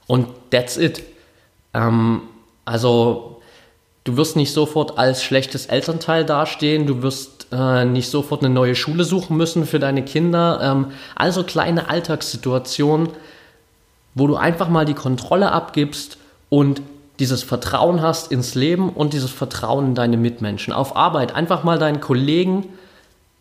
und 0.08 0.28
that's 0.50 0.78
it. 0.78 1.04
Ähm, 1.74 2.22
also 2.64 3.37
du 4.08 4.16
wirst 4.16 4.38
nicht 4.38 4.54
sofort 4.54 4.98
als 4.98 5.22
schlechtes 5.22 5.66
Elternteil 5.66 6.24
dastehen, 6.24 6.88
du 6.88 7.02
wirst 7.02 7.48
äh, 7.52 7.84
nicht 7.84 8.10
sofort 8.10 8.42
eine 8.42 8.54
neue 8.54 8.76
Schule 8.76 9.04
suchen 9.04 9.36
müssen 9.36 9.66
für 9.66 9.80
deine 9.80 10.04
Kinder. 10.04 10.60
Ähm, 10.62 10.88
also 11.16 11.44
kleine 11.44 11.90
Alltagssituationen, 11.90 13.10
wo 14.16 14.28
du 14.28 14.36
einfach 14.36 14.70
mal 14.70 14.86
die 14.86 14.94
Kontrolle 14.94 15.52
abgibst 15.52 16.18
und 16.50 16.82
dieses 17.20 17.44
Vertrauen 17.44 18.02
hast 18.02 18.32
ins 18.32 18.56
Leben 18.56 18.90
und 18.90 19.14
dieses 19.14 19.32
Vertrauen 19.32 19.88
in 19.88 19.96
deine 19.96 20.18
Mitmenschen. 20.18 20.72
Auf 20.72 20.96
Arbeit 20.96 21.36
einfach 21.36 21.64
mal 21.64 21.78
deinen 21.78 22.00
Kollegen 22.00 22.70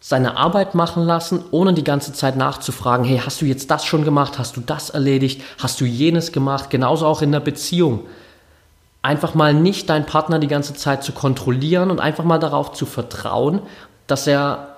seine 0.01 0.37
Arbeit 0.37 0.75
machen 0.75 1.05
lassen, 1.05 1.45
ohne 1.51 1.75
die 1.75 1.85
ganze 1.85 2.13
Zeit 2.13 2.37
nachzufragen, 2.37 3.05
hey, 3.05 3.21
hast 3.25 3.41
du 3.41 3.47
jetzt 3.47 3.71
das 3.71 3.85
schon 3.85 4.05
gemacht? 4.05 4.39
Hast 4.39 4.57
du 4.57 4.61
das 4.61 4.91
erledigt? 4.91 5.43
Hast 5.59 5.81
du 5.81 5.85
jenes 5.85 6.33
gemacht? 6.33 6.71
Genauso 6.71 7.07
auch 7.07 7.23
in 7.23 7.33
der 7.33 7.41
Beziehung. 7.41 8.01
Einfach 9.07 9.35
mal 9.35 9.55
nicht 9.55 9.89
deinen 9.89 10.05
Partner 10.05 10.41
die 10.41 10.49
ganze 10.49 10.75
Zeit 10.75 11.05
zu 11.05 11.13
kontrollieren 11.13 11.93
und 11.93 12.01
einfach 12.01 12.25
mal 12.25 12.39
darauf 12.39 12.73
zu 12.73 12.87
vertrauen, 12.87 13.61
dass 14.09 14.27
er 14.27 14.75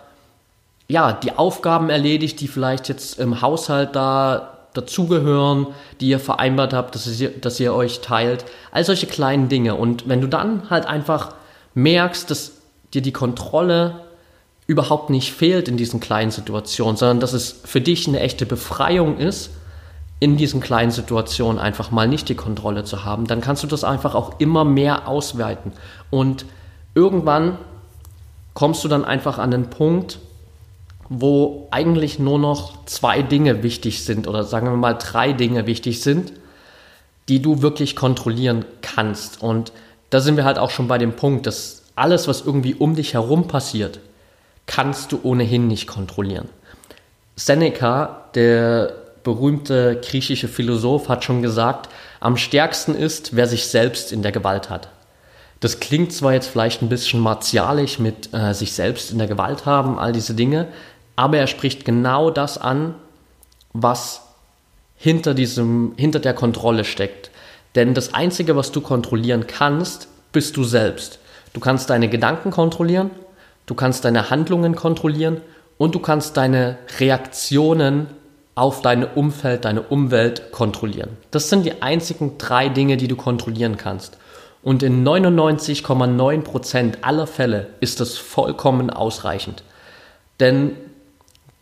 ja, 0.86 1.12
die 1.12 1.32
Aufgaben 1.32 1.88
erledigt, 1.88 2.38
die 2.42 2.46
vielleicht 2.46 2.90
jetzt 2.90 3.18
im 3.18 3.40
Haushalt 3.40 3.96
da 3.96 4.58
dazugehören, 4.74 5.68
die 6.02 6.08
ihr 6.08 6.20
vereinbart 6.20 6.74
habt, 6.74 6.94
dass 6.94 7.18
ihr, 7.18 7.30
dass 7.30 7.58
ihr 7.58 7.72
euch 7.72 8.00
teilt. 8.02 8.44
All 8.70 8.84
solche 8.84 9.06
kleinen 9.06 9.48
Dinge. 9.48 9.76
Und 9.76 10.10
wenn 10.10 10.20
du 10.20 10.26
dann 10.26 10.68
halt 10.68 10.84
einfach 10.84 11.34
merkst, 11.72 12.30
dass 12.30 12.52
dir 12.92 13.00
die 13.00 13.12
Kontrolle 13.12 14.00
überhaupt 14.66 15.08
nicht 15.08 15.32
fehlt 15.32 15.68
in 15.68 15.78
diesen 15.78 16.00
kleinen 16.00 16.32
Situationen, 16.32 16.98
sondern 16.98 17.20
dass 17.20 17.32
es 17.32 17.60
für 17.64 17.80
dich 17.80 18.06
eine 18.06 18.20
echte 18.20 18.44
Befreiung 18.44 19.16
ist, 19.16 19.48
in 20.20 20.36
diesen 20.36 20.60
kleinen 20.60 20.90
Situationen 20.90 21.60
einfach 21.60 21.90
mal 21.90 22.08
nicht 22.08 22.28
die 22.28 22.34
Kontrolle 22.34 22.84
zu 22.84 23.04
haben, 23.04 23.26
dann 23.26 23.40
kannst 23.40 23.62
du 23.62 23.66
das 23.66 23.84
einfach 23.84 24.14
auch 24.14 24.40
immer 24.40 24.64
mehr 24.64 25.06
ausweiten. 25.06 25.72
Und 26.10 26.44
irgendwann 26.94 27.58
kommst 28.54 28.82
du 28.82 28.88
dann 28.88 29.04
einfach 29.04 29.38
an 29.38 29.52
den 29.52 29.70
Punkt, 29.70 30.18
wo 31.08 31.68
eigentlich 31.70 32.18
nur 32.18 32.38
noch 32.38 32.84
zwei 32.86 33.22
Dinge 33.22 33.62
wichtig 33.62 34.04
sind 34.04 34.26
oder 34.26 34.44
sagen 34.44 34.66
wir 34.66 34.76
mal 34.76 34.94
drei 34.94 35.32
Dinge 35.32 35.66
wichtig 35.66 36.02
sind, 36.02 36.32
die 37.28 37.40
du 37.40 37.62
wirklich 37.62 37.94
kontrollieren 37.94 38.64
kannst. 38.82 39.42
Und 39.42 39.72
da 40.10 40.20
sind 40.20 40.36
wir 40.36 40.44
halt 40.44 40.58
auch 40.58 40.70
schon 40.70 40.88
bei 40.88 40.98
dem 40.98 41.14
Punkt, 41.14 41.46
dass 41.46 41.84
alles, 41.94 42.28
was 42.28 42.42
irgendwie 42.42 42.74
um 42.74 42.94
dich 42.94 43.14
herum 43.14 43.46
passiert, 43.48 44.00
kannst 44.66 45.12
du 45.12 45.20
ohnehin 45.22 45.66
nicht 45.68 45.86
kontrollieren. 45.86 46.48
Seneca, 47.36 48.24
der 48.34 48.92
berühmte 49.22 50.00
griechische 50.02 50.48
Philosoph, 50.48 51.08
hat 51.08 51.24
schon 51.24 51.42
gesagt, 51.42 51.88
am 52.20 52.36
stärksten 52.36 52.94
ist, 52.94 53.36
wer 53.36 53.46
sich 53.46 53.66
selbst 53.66 54.12
in 54.12 54.22
der 54.22 54.32
Gewalt 54.32 54.70
hat. 54.70 54.88
Das 55.60 55.80
klingt 55.80 56.12
zwar 56.12 56.34
jetzt 56.34 56.48
vielleicht 56.48 56.82
ein 56.82 56.88
bisschen 56.88 57.20
martialisch 57.20 57.98
mit 57.98 58.32
äh, 58.32 58.52
sich 58.54 58.72
selbst 58.72 59.10
in 59.10 59.18
der 59.18 59.26
Gewalt 59.26 59.66
haben, 59.66 59.98
all 59.98 60.12
diese 60.12 60.34
Dinge, 60.34 60.68
aber 61.16 61.38
er 61.38 61.48
spricht 61.48 61.84
genau 61.84 62.30
das 62.30 62.58
an, 62.58 62.94
was 63.72 64.22
hinter, 64.96 65.34
diesem, 65.34 65.94
hinter 65.96 66.20
der 66.20 66.34
Kontrolle 66.34 66.84
steckt. 66.84 67.30
Denn 67.74 67.94
das 67.94 68.14
Einzige, 68.14 68.56
was 68.56 68.72
du 68.72 68.80
kontrollieren 68.80 69.46
kannst, 69.46 70.08
bist 70.32 70.56
du 70.56 70.64
selbst. 70.64 71.18
Du 71.52 71.60
kannst 71.60 71.90
deine 71.90 72.08
Gedanken 72.08 72.50
kontrollieren, 72.50 73.10
du 73.66 73.74
kannst 73.74 74.04
deine 74.04 74.30
Handlungen 74.30 74.76
kontrollieren 74.76 75.40
und 75.76 75.94
du 75.94 76.00
kannst 76.00 76.36
deine 76.36 76.78
Reaktionen 76.98 78.08
auf 78.58 78.82
dein 78.82 79.04
Umfeld, 79.04 79.64
deine 79.64 79.82
Umwelt 79.82 80.50
kontrollieren. 80.50 81.16
Das 81.30 81.48
sind 81.48 81.64
die 81.64 81.80
einzigen 81.80 82.38
drei 82.38 82.68
Dinge, 82.68 82.96
die 82.96 83.06
du 83.06 83.14
kontrollieren 83.14 83.76
kannst. 83.76 84.18
Und 84.64 84.82
in 84.82 85.06
99,9% 85.06 87.02
aller 87.02 87.28
Fälle 87.28 87.68
ist 87.80 88.00
das 88.00 88.18
vollkommen 88.18 88.90
ausreichend. 88.90 89.62
Denn 90.40 90.72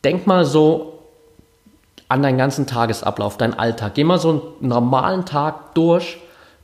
denk 0.04 0.26
mal 0.26 0.46
so 0.46 1.02
an 2.08 2.22
deinen 2.22 2.38
ganzen 2.38 2.66
Tagesablauf, 2.66 3.36
deinen 3.36 3.54
Alltag. 3.54 3.94
Geh 3.94 4.04
mal 4.04 4.18
so 4.18 4.30
einen 4.30 4.68
normalen 4.68 5.26
Tag 5.26 5.74
durch 5.74 6.18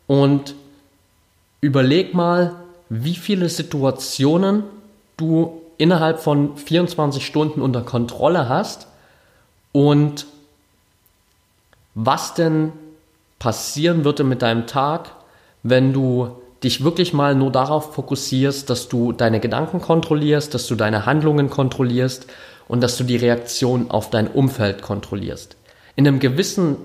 und 0.06 0.54
überleg 1.60 2.14
mal, 2.14 2.54
wie 2.88 3.16
viele 3.16 3.48
Situationen 3.48 4.64
du 5.16 5.60
innerhalb 5.76 6.20
von 6.20 6.56
24 6.56 7.26
Stunden 7.26 7.60
unter 7.60 7.82
Kontrolle 7.82 8.48
hast 8.48 8.86
und 9.72 10.26
was 11.94 12.34
denn 12.34 12.72
passieren 13.38 14.04
würde 14.04 14.24
mit 14.24 14.42
deinem 14.42 14.66
Tag, 14.66 15.10
wenn 15.62 15.92
du 15.92 16.36
dich 16.62 16.84
wirklich 16.84 17.12
mal 17.12 17.34
nur 17.34 17.50
darauf 17.50 17.94
fokussierst, 17.94 18.70
dass 18.70 18.88
du 18.88 19.12
deine 19.12 19.40
Gedanken 19.40 19.80
kontrollierst, 19.80 20.54
dass 20.54 20.66
du 20.66 20.74
deine 20.74 21.06
Handlungen 21.06 21.50
kontrollierst 21.50 22.26
und 22.68 22.82
dass 22.82 22.96
du 22.96 23.04
die 23.04 23.16
Reaktion 23.16 23.90
auf 23.90 24.10
dein 24.10 24.28
Umfeld 24.28 24.82
kontrollierst. 24.82 25.56
In 25.96 26.06
einem 26.06 26.20
gewissen 26.20 26.76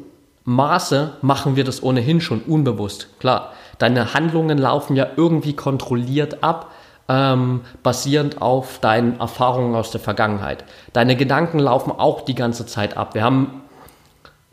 Maße 0.45 1.17
machen 1.21 1.55
wir 1.55 1.63
das 1.63 1.83
ohnehin 1.83 2.21
schon 2.21 2.41
unbewusst. 2.41 3.09
Klar, 3.19 3.53
deine 3.77 4.13
Handlungen 4.13 4.57
laufen 4.57 4.95
ja 4.95 5.07
irgendwie 5.15 5.53
kontrolliert 5.53 6.43
ab, 6.43 6.71
ähm, 7.09 7.61
basierend 7.83 8.41
auf 8.41 8.79
deinen 8.79 9.19
Erfahrungen 9.19 9.75
aus 9.75 9.91
der 9.91 10.01
Vergangenheit. 10.01 10.63
Deine 10.93 11.15
Gedanken 11.15 11.59
laufen 11.59 11.91
auch 11.91 12.21
die 12.21 12.35
ganze 12.35 12.65
Zeit 12.65 12.97
ab. 12.97 13.13
Wir 13.15 13.23
haben 13.23 13.61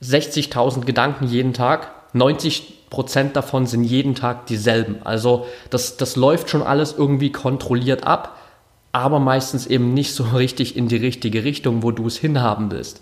60.000 0.03 0.85
Gedanken 0.85 1.27
jeden 1.27 1.53
Tag, 1.53 1.91
90 2.13 2.91
Prozent 2.91 3.35
davon 3.35 3.67
sind 3.67 3.83
jeden 3.83 4.15
Tag 4.15 4.47
dieselben. 4.47 4.99
Also 5.05 5.47
das, 5.71 5.97
das 5.97 6.15
läuft 6.15 6.51
schon 6.51 6.63
alles 6.63 6.95
irgendwie 6.97 7.33
kontrolliert 7.33 8.07
ab 8.07 8.37
aber 8.95 9.19
meistens 9.19 9.67
eben 9.67 9.93
nicht 9.93 10.15
so 10.15 10.23
richtig 10.35 10.77
in 10.77 10.89
die 10.89 10.97
richtige 10.97 11.45
Richtung, 11.45 11.83
wo 11.83 11.91
du 11.91 12.07
es 12.07 12.17
hinhaben 12.17 12.71
willst. 12.71 13.01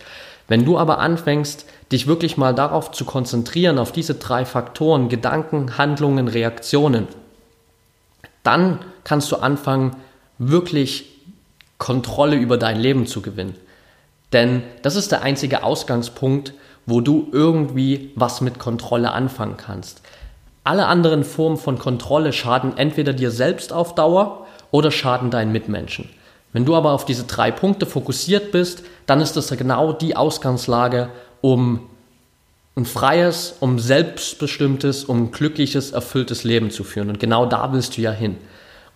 Wenn 0.49 0.65
du 0.65 0.77
aber 0.77 0.99
anfängst, 0.99 1.67
dich 1.93 2.07
wirklich 2.07 2.37
mal 2.37 2.55
darauf 2.55 2.91
zu 2.91 3.05
konzentrieren, 3.05 3.79
auf 3.79 3.93
diese 3.93 4.15
drei 4.15 4.45
Faktoren, 4.45 5.09
Gedanken, 5.09 5.79
Handlungen, 5.79 6.27
Reaktionen, 6.27 7.07
dann 8.43 8.81
kannst 9.05 9.31
du 9.33 9.37
anfangen, 9.37 9.97
wirklich 10.39 11.07
Kontrolle 11.79 12.37
über 12.37 12.59
dein 12.59 12.79
Leben 12.79 13.07
zu 13.07 13.23
gewinnen. 13.23 13.57
Denn 14.33 14.63
das 14.83 14.97
ist 14.97 15.13
der 15.13 15.23
einzige 15.23 15.63
Ausgangspunkt, 15.63 16.55
wo 16.87 17.01
du 17.01 17.29
irgendwie 17.33 18.11
was 18.15 18.41
mit 18.41 18.59
Kontrolle 18.59 19.13
anfangen 19.13 19.57
kannst. 19.57 20.03
Alle 20.65 20.87
anderen 20.87 21.25
Formen 21.25 21.57
von 21.57 21.79
Kontrolle 21.79 22.33
schaden 22.33 22.77
entweder 22.77 23.13
dir 23.13 23.31
selbst 23.31 23.73
auf 23.73 23.95
Dauer 23.95 24.47
oder 24.71 24.91
schaden 24.91 25.31
deinen 25.31 25.53
Mitmenschen. 25.53 26.09
Wenn 26.53 26.65
du 26.65 26.77
aber 26.77 26.93
auf 26.93 27.05
diese 27.05 27.25
drei 27.25 27.51
Punkte 27.51 27.87
fokussiert 27.87 28.53
bist, 28.53 28.85
dann 29.07 29.21
ist 29.21 29.37
das 29.37 29.51
genau 29.51 29.93
die 29.93 30.17
Ausgangslage, 30.17 31.09
um 31.41 31.89
ein 32.75 32.87
freies, 32.87 33.55
um 33.61 33.79
selbstbestimmtes, 33.79 35.05
um 35.05 35.31
glückliches, 35.31 35.93
erfülltes 35.93 36.45
Leben 36.45 36.71
zu 36.71 36.85
führen. 36.85 37.11
Und 37.11 37.21
genau 37.21 37.45
da 37.47 37.73
willst 37.73 37.97
du 37.97 38.01
ja 38.01 38.13
hin. 38.13 38.37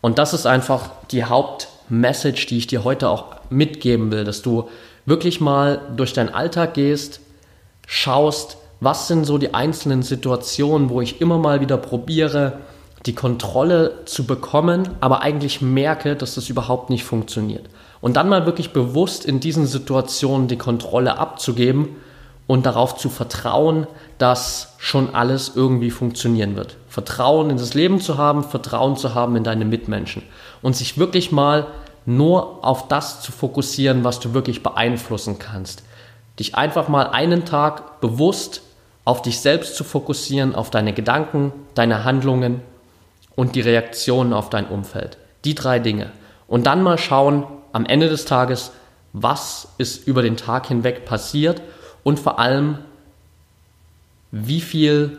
Und 0.01 0.19
das 0.19 0.33
ist 0.33 0.47
einfach 0.47 0.91
die 1.11 1.25
Hauptmessage, 1.25 2.47
die 2.47 2.59
ich 2.59 2.67
dir 2.67 2.85
heute 2.85 3.09
auch 3.11 3.37
mitgeben 3.51 4.11
will, 4.11 4.25
dass 4.25 4.41
du 4.43 4.69
wirklich 5.05 5.41
mal 5.41 5.81
durch 5.97 6.13
deinen 6.13 6.31
Alltag 6.31 6.75
gehst, 6.75 7.21
schaust, 7.87 8.57
was 8.81 9.09
sind 9.09 9.25
so 9.25 9.39
die 9.39 9.55
einzelnen 9.55 10.03
Situationen, 10.03 10.91
wo 10.91 11.01
ich 11.01 11.21
immer 11.21 11.39
mal 11.39 11.61
wieder 11.61 11.77
probiere, 11.77 12.61
die 13.05 13.15
Kontrolle 13.15 14.05
zu 14.05 14.25
bekommen, 14.25 14.89
aber 15.01 15.23
eigentlich 15.23 15.61
merke, 15.63 16.17
dass 16.17 16.35
das 16.35 16.49
überhaupt 16.49 16.91
nicht 16.91 17.05
funktioniert. 17.05 17.67
Und 18.01 18.17
dann 18.17 18.29
mal 18.29 18.47
wirklich 18.47 18.73
bewusst 18.73 19.25
in 19.25 19.41
diesen 19.41 19.67
Situationen 19.67 20.49
die 20.49 20.59
Kontrolle 20.59 21.19
abzugeben 21.19 21.97
und 22.47 22.67
darauf 22.67 22.97
zu 22.97 23.09
vertrauen, 23.09 23.87
dass 24.19 24.75
schon 24.79 25.15
alles 25.15 25.53
irgendwie 25.55 25.91
funktionieren 25.91 26.57
wird. 26.57 26.77
Vertrauen 26.89 27.51
in 27.51 27.57
das 27.57 27.75
Leben 27.75 28.01
zu 28.01 28.19
haben, 28.19 28.45
Vertrauen 28.45 28.97
zu 28.97 29.15
haben 29.15 29.37
in 29.37 29.45
deine 29.45 29.65
Mitmenschen 29.65 30.23
und 30.63 30.77
sich 30.77 30.99
wirklich 30.99 31.33
mal 31.33 31.67
nur 32.07 32.65
auf 32.65 32.89
das 32.89 33.21
zu 33.21 33.33
fokussieren, 33.33 34.05
was 34.05 34.21
du 34.21 34.33
wirklich 34.33 34.63
beeinflussen 34.63 35.39
kannst. 35.39 35.83
Dich 36.39 36.55
einfach 36.55 36.89
mal 36.89 37.09
einen 37.09 37.45
Tag 37.45 38.01
bewusst 38.01 38.63
auf 39.05 39.23
dich 39.23 39.41
selbst 39.41 39.77
zu 39.77 39.85
fokussieren, 39.85 40.55
auf 40.55 40.71
deine 40.71 40.93
Gedanken, 40.93 41.53
deine 41.75 42.05
Handlungen 42.05 42.61
und 43.35 43.55
die 43.55 43.61
Reaktionen 43.61 44.33
auf 44.33 44.51
dein 44.51 44.67
Umfeld. 44.67 45.19
Die 45.45 45.55
drei 45.55 45.79
Dinge. 45.79 46.11
Und 46.49 46.67
dann 46.67 46.83
mal 46.83 46.99
schauen 46.99 47.45
am 47.73 47.87
Ende 47.87 48.09
des 48.09 48.25
Tages, 48.25 48.73
was 49.13 49.69
ist 49.79 50.07
über 50.07 50.23
den 50.23 50.37
Tag 50.37 50.67
hinweg 50.67 51.05
passiert 51.05 51.61
und 52.07 52.21
vor 52.21 52.39
allem, 52.39 52.79
wie 54.31 54.61
viel 54.61 55.19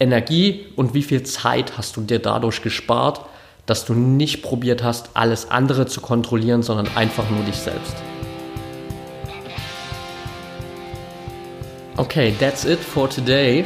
Energie 0.00 0.66
und 0.74 0.92
wie 0.92 1.04
viel 1.04 1.22
Zeit 1.22 1.78
hast 1.78 1.96
du 1.96 2.00
dir 2.00 2.18
dadurch 2.18 2.62
gespart, 2.62 3.20
dass 3.66 3.84
du 3.84 3.94
nicht 3.94 4.42
probiert 4.42 4.82
hast, 4.82 5.10
alles 5.14 5.52
andere 5.52 5.86
zu 5.86 6.00
kontrollieren, 6.00 6.64
sondern 6.64 6.88
einfach 6.96 7.30
nur 7.30 7.44
dich 7.44 7.54
selbst. 7.54 7.94
Okay, 11.96 12.34
that's 12.40 12.64
it 12.64 12.80
for 12.80 13.08
today. 13.08 13.64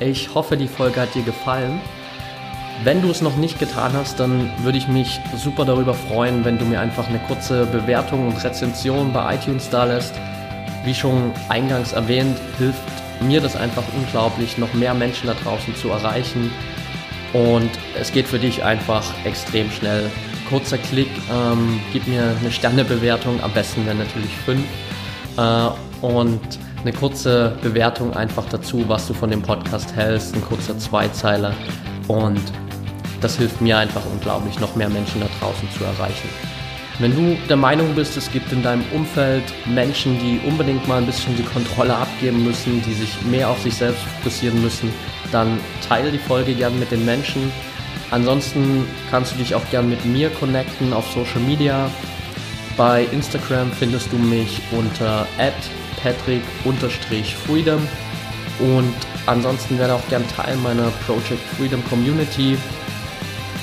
Ich 0.00 0.34
hoffe, 0.34 0.56
die 0.56 0.66
Folge 0.66 1.00
hat 1.00 1.14
dir 1.14 1.22
gefallen. 1.22 1.80
Wenn 2.82 3.02
du 3.02 3.10
es 3.12 3.22
noch 3.22 3.36
nicht 3.36 3.60
getan 3.60 3.92
hast, 3.92 4.18
dann 4.18 4.50
würde 4.64 4.78
ich 4.78 4.88
mich 4.88 5.20
super 5.36 5.64
darüber 5.64 5.94
freuen, 5.94 6.44
wenn 6.44 6.58
du 6.58 6.64
mir 6.64 6.80
einfach 6.80 7.06
eine 7.06 7.20
kurze 7.20 7.66
Bewertung 7.66 8.26
und 8.26 8.42
Rezension 8.42 9.12
bei 9.12 9.36
iTunes 9.36 9.70
da 9.70 9.84
lässt. 9.84 10.14
Wie 10.84 10.94
schon 10.94 11.32
eingangs 11.48 11.92
erwähnt, 11.92 12.36
hilft 12.58 12.80
mir 13.20 13.40
das 13.40 13.56
einfach 13.56 13.84
unglaublich, 13.96 14.58
noch 14.58 14.72
mehr 14.74 14.94
Menschen 14.94 15.26
da 15.26 15.34
draußen 15.34 15.74
zu 15.76 15.88
erreichen. 15.88 16.50
Und 17.32 17.70
es 18.00 18.12
geht 18.12 18.28
für 18.28 18.38
dich 18.38 18.62
einfach 18.62 19.04
extrem 19.24 19.70
schnell 19.70 20.10
kurzer 20.48 20.78
Klick, 20.78 21.08
ähm, 21.32 21.80
gib 21.92 22.06
mir 22.06 22.36
eine 22.38 22.50
Sternebewertung, 22.50 23.42
am 23.42 23.52
besten 23.52 23.84
wäre 23.86 23.96
natürlich 23.96 24.30
fünf. 24.44 24.64
Äh, 25.36 26.04
und 26.06 26.40
eine 26.82 26.92
kurze 26.92 27.56
Bewertung 27.62 28.14
einfach 28.14 28.44
dazu, 28.50 28.84
was 28.88 29.06
du 29.06 29.14
von 29.14 29.30
dem 29.30 29.40
Podcast 29.40 29.96
hältst, 29.96 30.34
ein 30.34 30.42
kurzer 30.42 30.78
Zweizeiler. 30.78 31.54
Und 32.08 32.42
das 33.22 33.38
hilft 33.38 33.60
mir 33.62 33.78
einfach 33.78 34.02
unglaublich, 34.12 34.60
noch 34.60 34.76
mehr 34.76 34.90
Menschen 34.90 35.22
da 35.22 35.26
draußen 35.40 35.68
zu 35.70 35.82
erreichen. 35.82 36.28
Wenn 37.00 37.16
du 37.16 37.36
der 37.48 37.56
Meinung 37.56 37.92
bist, 37.96 38.16
es 38.16 38.30
gibt 38.30 38.52
in 38.52 38.62
deinem 38.62 38.84
Umfeld 38.92 39.42
Menschen, 39.66 40.16
die 40.20 40.40
unbedingt 40.46 40.86
mal 40.86 40.98
ein 40.98 41.06
bisschen 41.06 41.36
die 41.36 41.42
Kontrolle 41.42 41.96
abgeben 41.96 42.44
müssen, 42.44 42.80
die 42.82 42.94
sich 42.94 43.20
mehr 43.22 43.50
auf 43.50 43.60
sich 43.60 43.74
selbst 43.74 44.04
fokussieren 44.04 44.62
müssen, 44.62 44.92
dann 45.32 45.58
teile 45.88 46.12
die 46.12 46.18
Folge 46.18 46.54
gern 46.54 46.78
mit 46.78 46.92
den 46.92 47.04
Menschen. 47.04 47.52
Ansonsten 48.12 48.86
kannst 49.10 49.32
du 49.32 49.38
dich 49.38 49.56
auch 49.56 49.68
gern 49.72 49.90
mit 49.90 50.04
mir 50.04 50.30
connecten 50.30 50.92
auf 50.92 51.10
Social 51.10 51.40
Media. 51.40 51.90
Bei 52.76 53.08
Instagram 53.10 53.72
findest 53.72 54.12
du 54.12 54.16
mich 54.16 54.60
unter 54.70 55.26
patrick-freedom 56.00 57.88
und 58.60 58.94
ansonsten 59.26 59.78
werde 59.80 59.94
auch 59.94 60.08
gern 60.08 60.24
Teil 60.28 60.56
meiner 60.58 60.92
Project 61.06 61.42
Freedom 61.56 61.82
Community. 61.88 62.56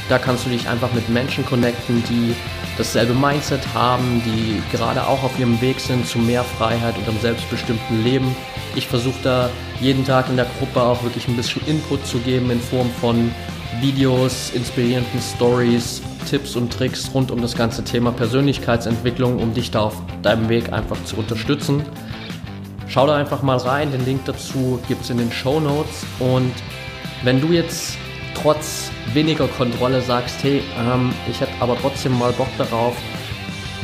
Da 0.10 0.18
kannst 0.18 0.46
du 0.46 0.50
dich 0.50 0.68
einfach 0.68 0.92
mit 0.92 1.08
Menschen 1.08 1.46
connecten, 1.46 2.04
die 2.10 2.36
dasselbe 2.82 3.14
Mindset 3.14 3.62
haben, 3.76 4.24
die 4.26 4.60
gerade 4.76 5.06
auch 5.06 5.22
auf 5.24 5.38
ihrem 5.38 5.62
Weg 5.62 5.80
sind 5.80 6.08
zu 6.08 6.18
mehr 6.18 6.44
Freiheit 6.44 6.98
und 6.98 7.08
einem 7.08 7.20
selbstbestimmten 7.20 8.04
Leben. 8.04 8.36
Ich 8.76 8.88
versuche 8.88 9.20
da 9.22 9.50
jeden 9.80 10.04
Tag 10.04 10.30
in 10.30 10.36
der 10.36 10.48
Gruppe 10.58 10.82
auch 10.82 11.04
wirklich 11.04 11.28
ein 11.28 11.36
bisschen 11.36 11.62
Input 11.68 12.06
zu 12.08 12.18
geben 12.20 12.50
in 12.50 12.60
Form 12.60 12.90
von 13.00 13.32
Videos, 13.82 14.50
inspirierenden 14.56 15.22
Stories, 15.22 16.02
Tipps 16.28 16.56
und 16.56 16.74
Tricks 16.74 17.12
rund 17.14 17.30
um 17.30 17.40
das 17.42 17.56
ganze 17.56 17.84
Thema 17.84 18.12
Persönlichkeitsentwicklung, 18.12 19.38
um 19.38 19.54
dich 19.54 19.70
da 19.70 19.82
auf 19.82 20.02
deinem 20.24 20.50
Weg 20.50 20.74
einfach 20.74 20.98
zu 21.06 21.18
unterstützen. 21.18 21.86
Schau 22.88 23.06
da 23.06 23.16
einfach 23.16 23.44
mal 23.44 23.58
rein, 23.58 23.92
den 23.92 24.04
Link 24.06 24.26
dazu 24.26 24.80
gibt 24.88 25.04
es 25.04 25.12
in 25.12 25.20
den 25.20 25.32
Show 25.32 25.60
Notes. 25.60 26.04
Und 26.18 26.52
wenn 27.24 27.40
du 27.42 27.50
jetzt 27.50 27.98
trotz 28.42 28.92
weniger 29.14 29.48
Kontrolle 29.48 30.02
sagst, 30.02 30.44
hey, 30.44 30.62
ähm, 30.80 31.14
ich 31.30 31.40
hätte 31.40 31.54
aber 31.60 31.78
trotzdem 31.80 32.18
mal 32.18 32.32
Bock 32.34 32.50
darauf, 32.58 32.96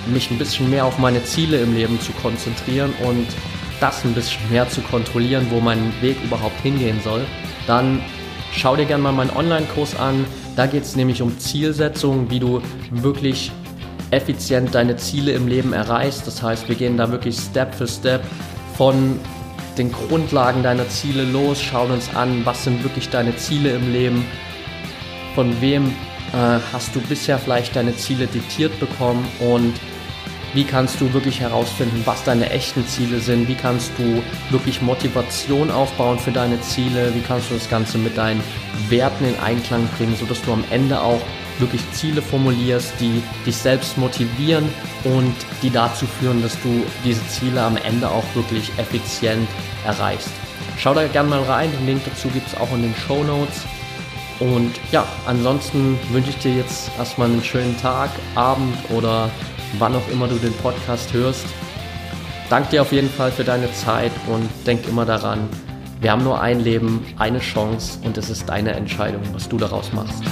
mich 0.08 0.32
ein 0.32 0.38
bisschen 0.38 0.70
mehr 0.70 0.86
auf 0.86 0.98
meine 1.00 1.24
Ziele 1.24 1.58
im 1.58 1.76
Leben 1.76 2.00
zu 2.00 2.12
konzentrieren 2.14 2.94
und 3.04 3.28
das 3.80 4.04
ein 4.06 4.14
bisschen 4.14 4.50
mehr 4.50 4.70
zu 4.70 4.82
kontrollieren, 4.82 5.48
wo 5.50 5.60
mein 5.60 5.94
Weg 6.02 6.18
überhaupt 6.24 6.60
hingehen 6.62 7.00
soll, 7.04 7.26
dann 7.68 8.02
schau 8.54 8.76
dir 8.76 8.86
gerne 8.86 9.04
mal 9.04 9.12
meinen 9.12 9.36
Online-Kurs 9.36 10.00
an. 10.00 10.26
Da 10.56 10.66
geht 10.66 10.84
es 10.84 10.96
nämlich 10.96 11.22
um 11.22 11.38
Zielsetzung, 11.38 12.30
wie 12.30 12.40
du 12.40 12.62
wirklich 12.90 13.52
effizient 14.12 14.74
deine 14.74 14.96
Ziele 14.96 15.34
im 15.34 15.48
Leben 15.48 15.74
erreichst. 15.74 16.26
Das 16.26 16.42
heißt, 16.42 16.68
wir 16.70 16.76
gehen 16.76 16.98
da 16.98 17.12
wirklich 17.12 17.38
Step 17.38 17.76
für 17.76 17.88
Step 17.88 18.24
von 18.78 19.20
den 19.78 19.92
Grundlagen 19.92 20.64
deiner 20.64 20.88
Ziele 20.90 21.24
los, 21.24 21.62
schauen 21.62 21.92
uns 21.92 22.16
an, 22.16 22.46
was 22.46 22.64
sind 22.64 22.84
wirklich 22.84 23.10
deine 23.10 23.36
Ziele 23.36 23.72
im 23.72 23.92
Leben, 23.92 24.26
von 25.38 25.62
wem 25.62 25.86
äh, 25.86 26.60
hast 26.74 26.96
du 26.96 27.00
bisher 27.00 27.38
vielleicht 27.38 27.76
deine 27.76 27.96
Ziele 27.96 28.26
diktiert 28.26 28.80
bekommen 28.80 29.24
und 29.40 29.76
wie 30.56 30.64
kannst 30.64 31.00
du 31.00 31.14
wirklich 31.14 31.42
herausfinden, 31.42 32.02
was 32.06 32.24
deine 32.24 32.50
echten 32.50 32.88
Ziele 32.88 33.20
sind, 33.20 33.48
wie 33.48 33.54
kannst 33.54 33.92
du 34.00 34.24
wirklich 34.50 34.82
Motivation 34.82 35.70
aufbauen 35.70 36.18
für 36.18 36.32
deine 36.32 36.60
Ziele, 36.62 37.14
wie 37.14 37.22
kannst 37.22 37.52
du 37.52 37.54
das 37.54 37.70
Ganze 37.70 38.00
mit 38.00 38.18
deinen 38.18 38.42
Werten 38.90 39.26
in 39.26 39.40
Einklang 39.40 39.88
bringen, 39.96 40.16
sodass 40.20 40.42
du 40.42 40.54
am 40.54 40.64
Ende 40.72 41.00
auch 41.00 41.22
wirklich 41.60 41.82
Ziele 41.92 42.24
formulierst, 42.24 42.94
die 43.00 43.22
dich 43.46 43.58
selbst 43.58 43.96
motivieren 43.96 44.68
und 45.04 45.36
die 45.62 45.70
dazu 45.70 46.08
führen, 46.20 46.42
dass 46.42 46.60
du 46.64 46.84
diese 47.06 47.22
Ziele 47.28 47.62
am 47.62 47.78
Ende 47.78 48.10
auch 48.10 48.26
wirklich 48.34 48.72
effizient 48.78 49.48
erreichst. 49.86 50.32
Schau 50.80 50.96
da 50.96 51.06
gerne 51.06 51.30
mal 51.30 51.44
rein, 51.44 51.72
den 51.72 51.86
Link 51.86 52.02
dazu 52.06 52.28
gibt 52.30 52.48
es 52.48 52.58
auch 52.58 52.74
in 52.74 52.82
den 52.82 52.96
Show 52.96 53.24
Notes. 53.24 53.68
Und 54.40 54.74
ja, 54.92 55.06
ansonsten 55.26 55.98
wünsche 56.12 56.30
ich 56.30 56.38
dir 56.38 56.56
jetzt 56.56 56.92
erstmal 56.98 57.30
einen 57.30 57.44
schönen 57.44 57.78
Tag, 57.80 58.10
Abend 58.36 58.76
oder 58.92 59.30
wann 59.80 59.96
auch 59.96 60.08
immer 60.12 60.28
du 60.28 60.36
den 60.36 60.54
Podcast 60.54 61.12
hörst. 61.14 61.46
Danke 62.50 62.70
dir 62.70 62.82
auf 62.84 62.92
jeden 62.92 63.10
Fall 63.10 63.32
für 63.32 63.44
deine 63.44 63.72
Zeit 63.74 64.12
und 64.28 64.50
denk 64.66 64.88
immer 64.88 65.06
daran, 65.06 65.50
wir 66.00 66.12
haben 66.12 66.24
nur 66.24 66.40
ein 66.40 66.60
Leben, 66.60 67.04
eine 67.18 67.40
Chance 67.40 68.00
und 68.04 68.18
es 68.18 68.30
ist 68.30 68.48
deine 68.48 68.72
Entscheidung, 68.74 69.22
was 69.34 69.50
du 69.50 69.58
daraus 69.58 69.92
machst. 69.92 70.24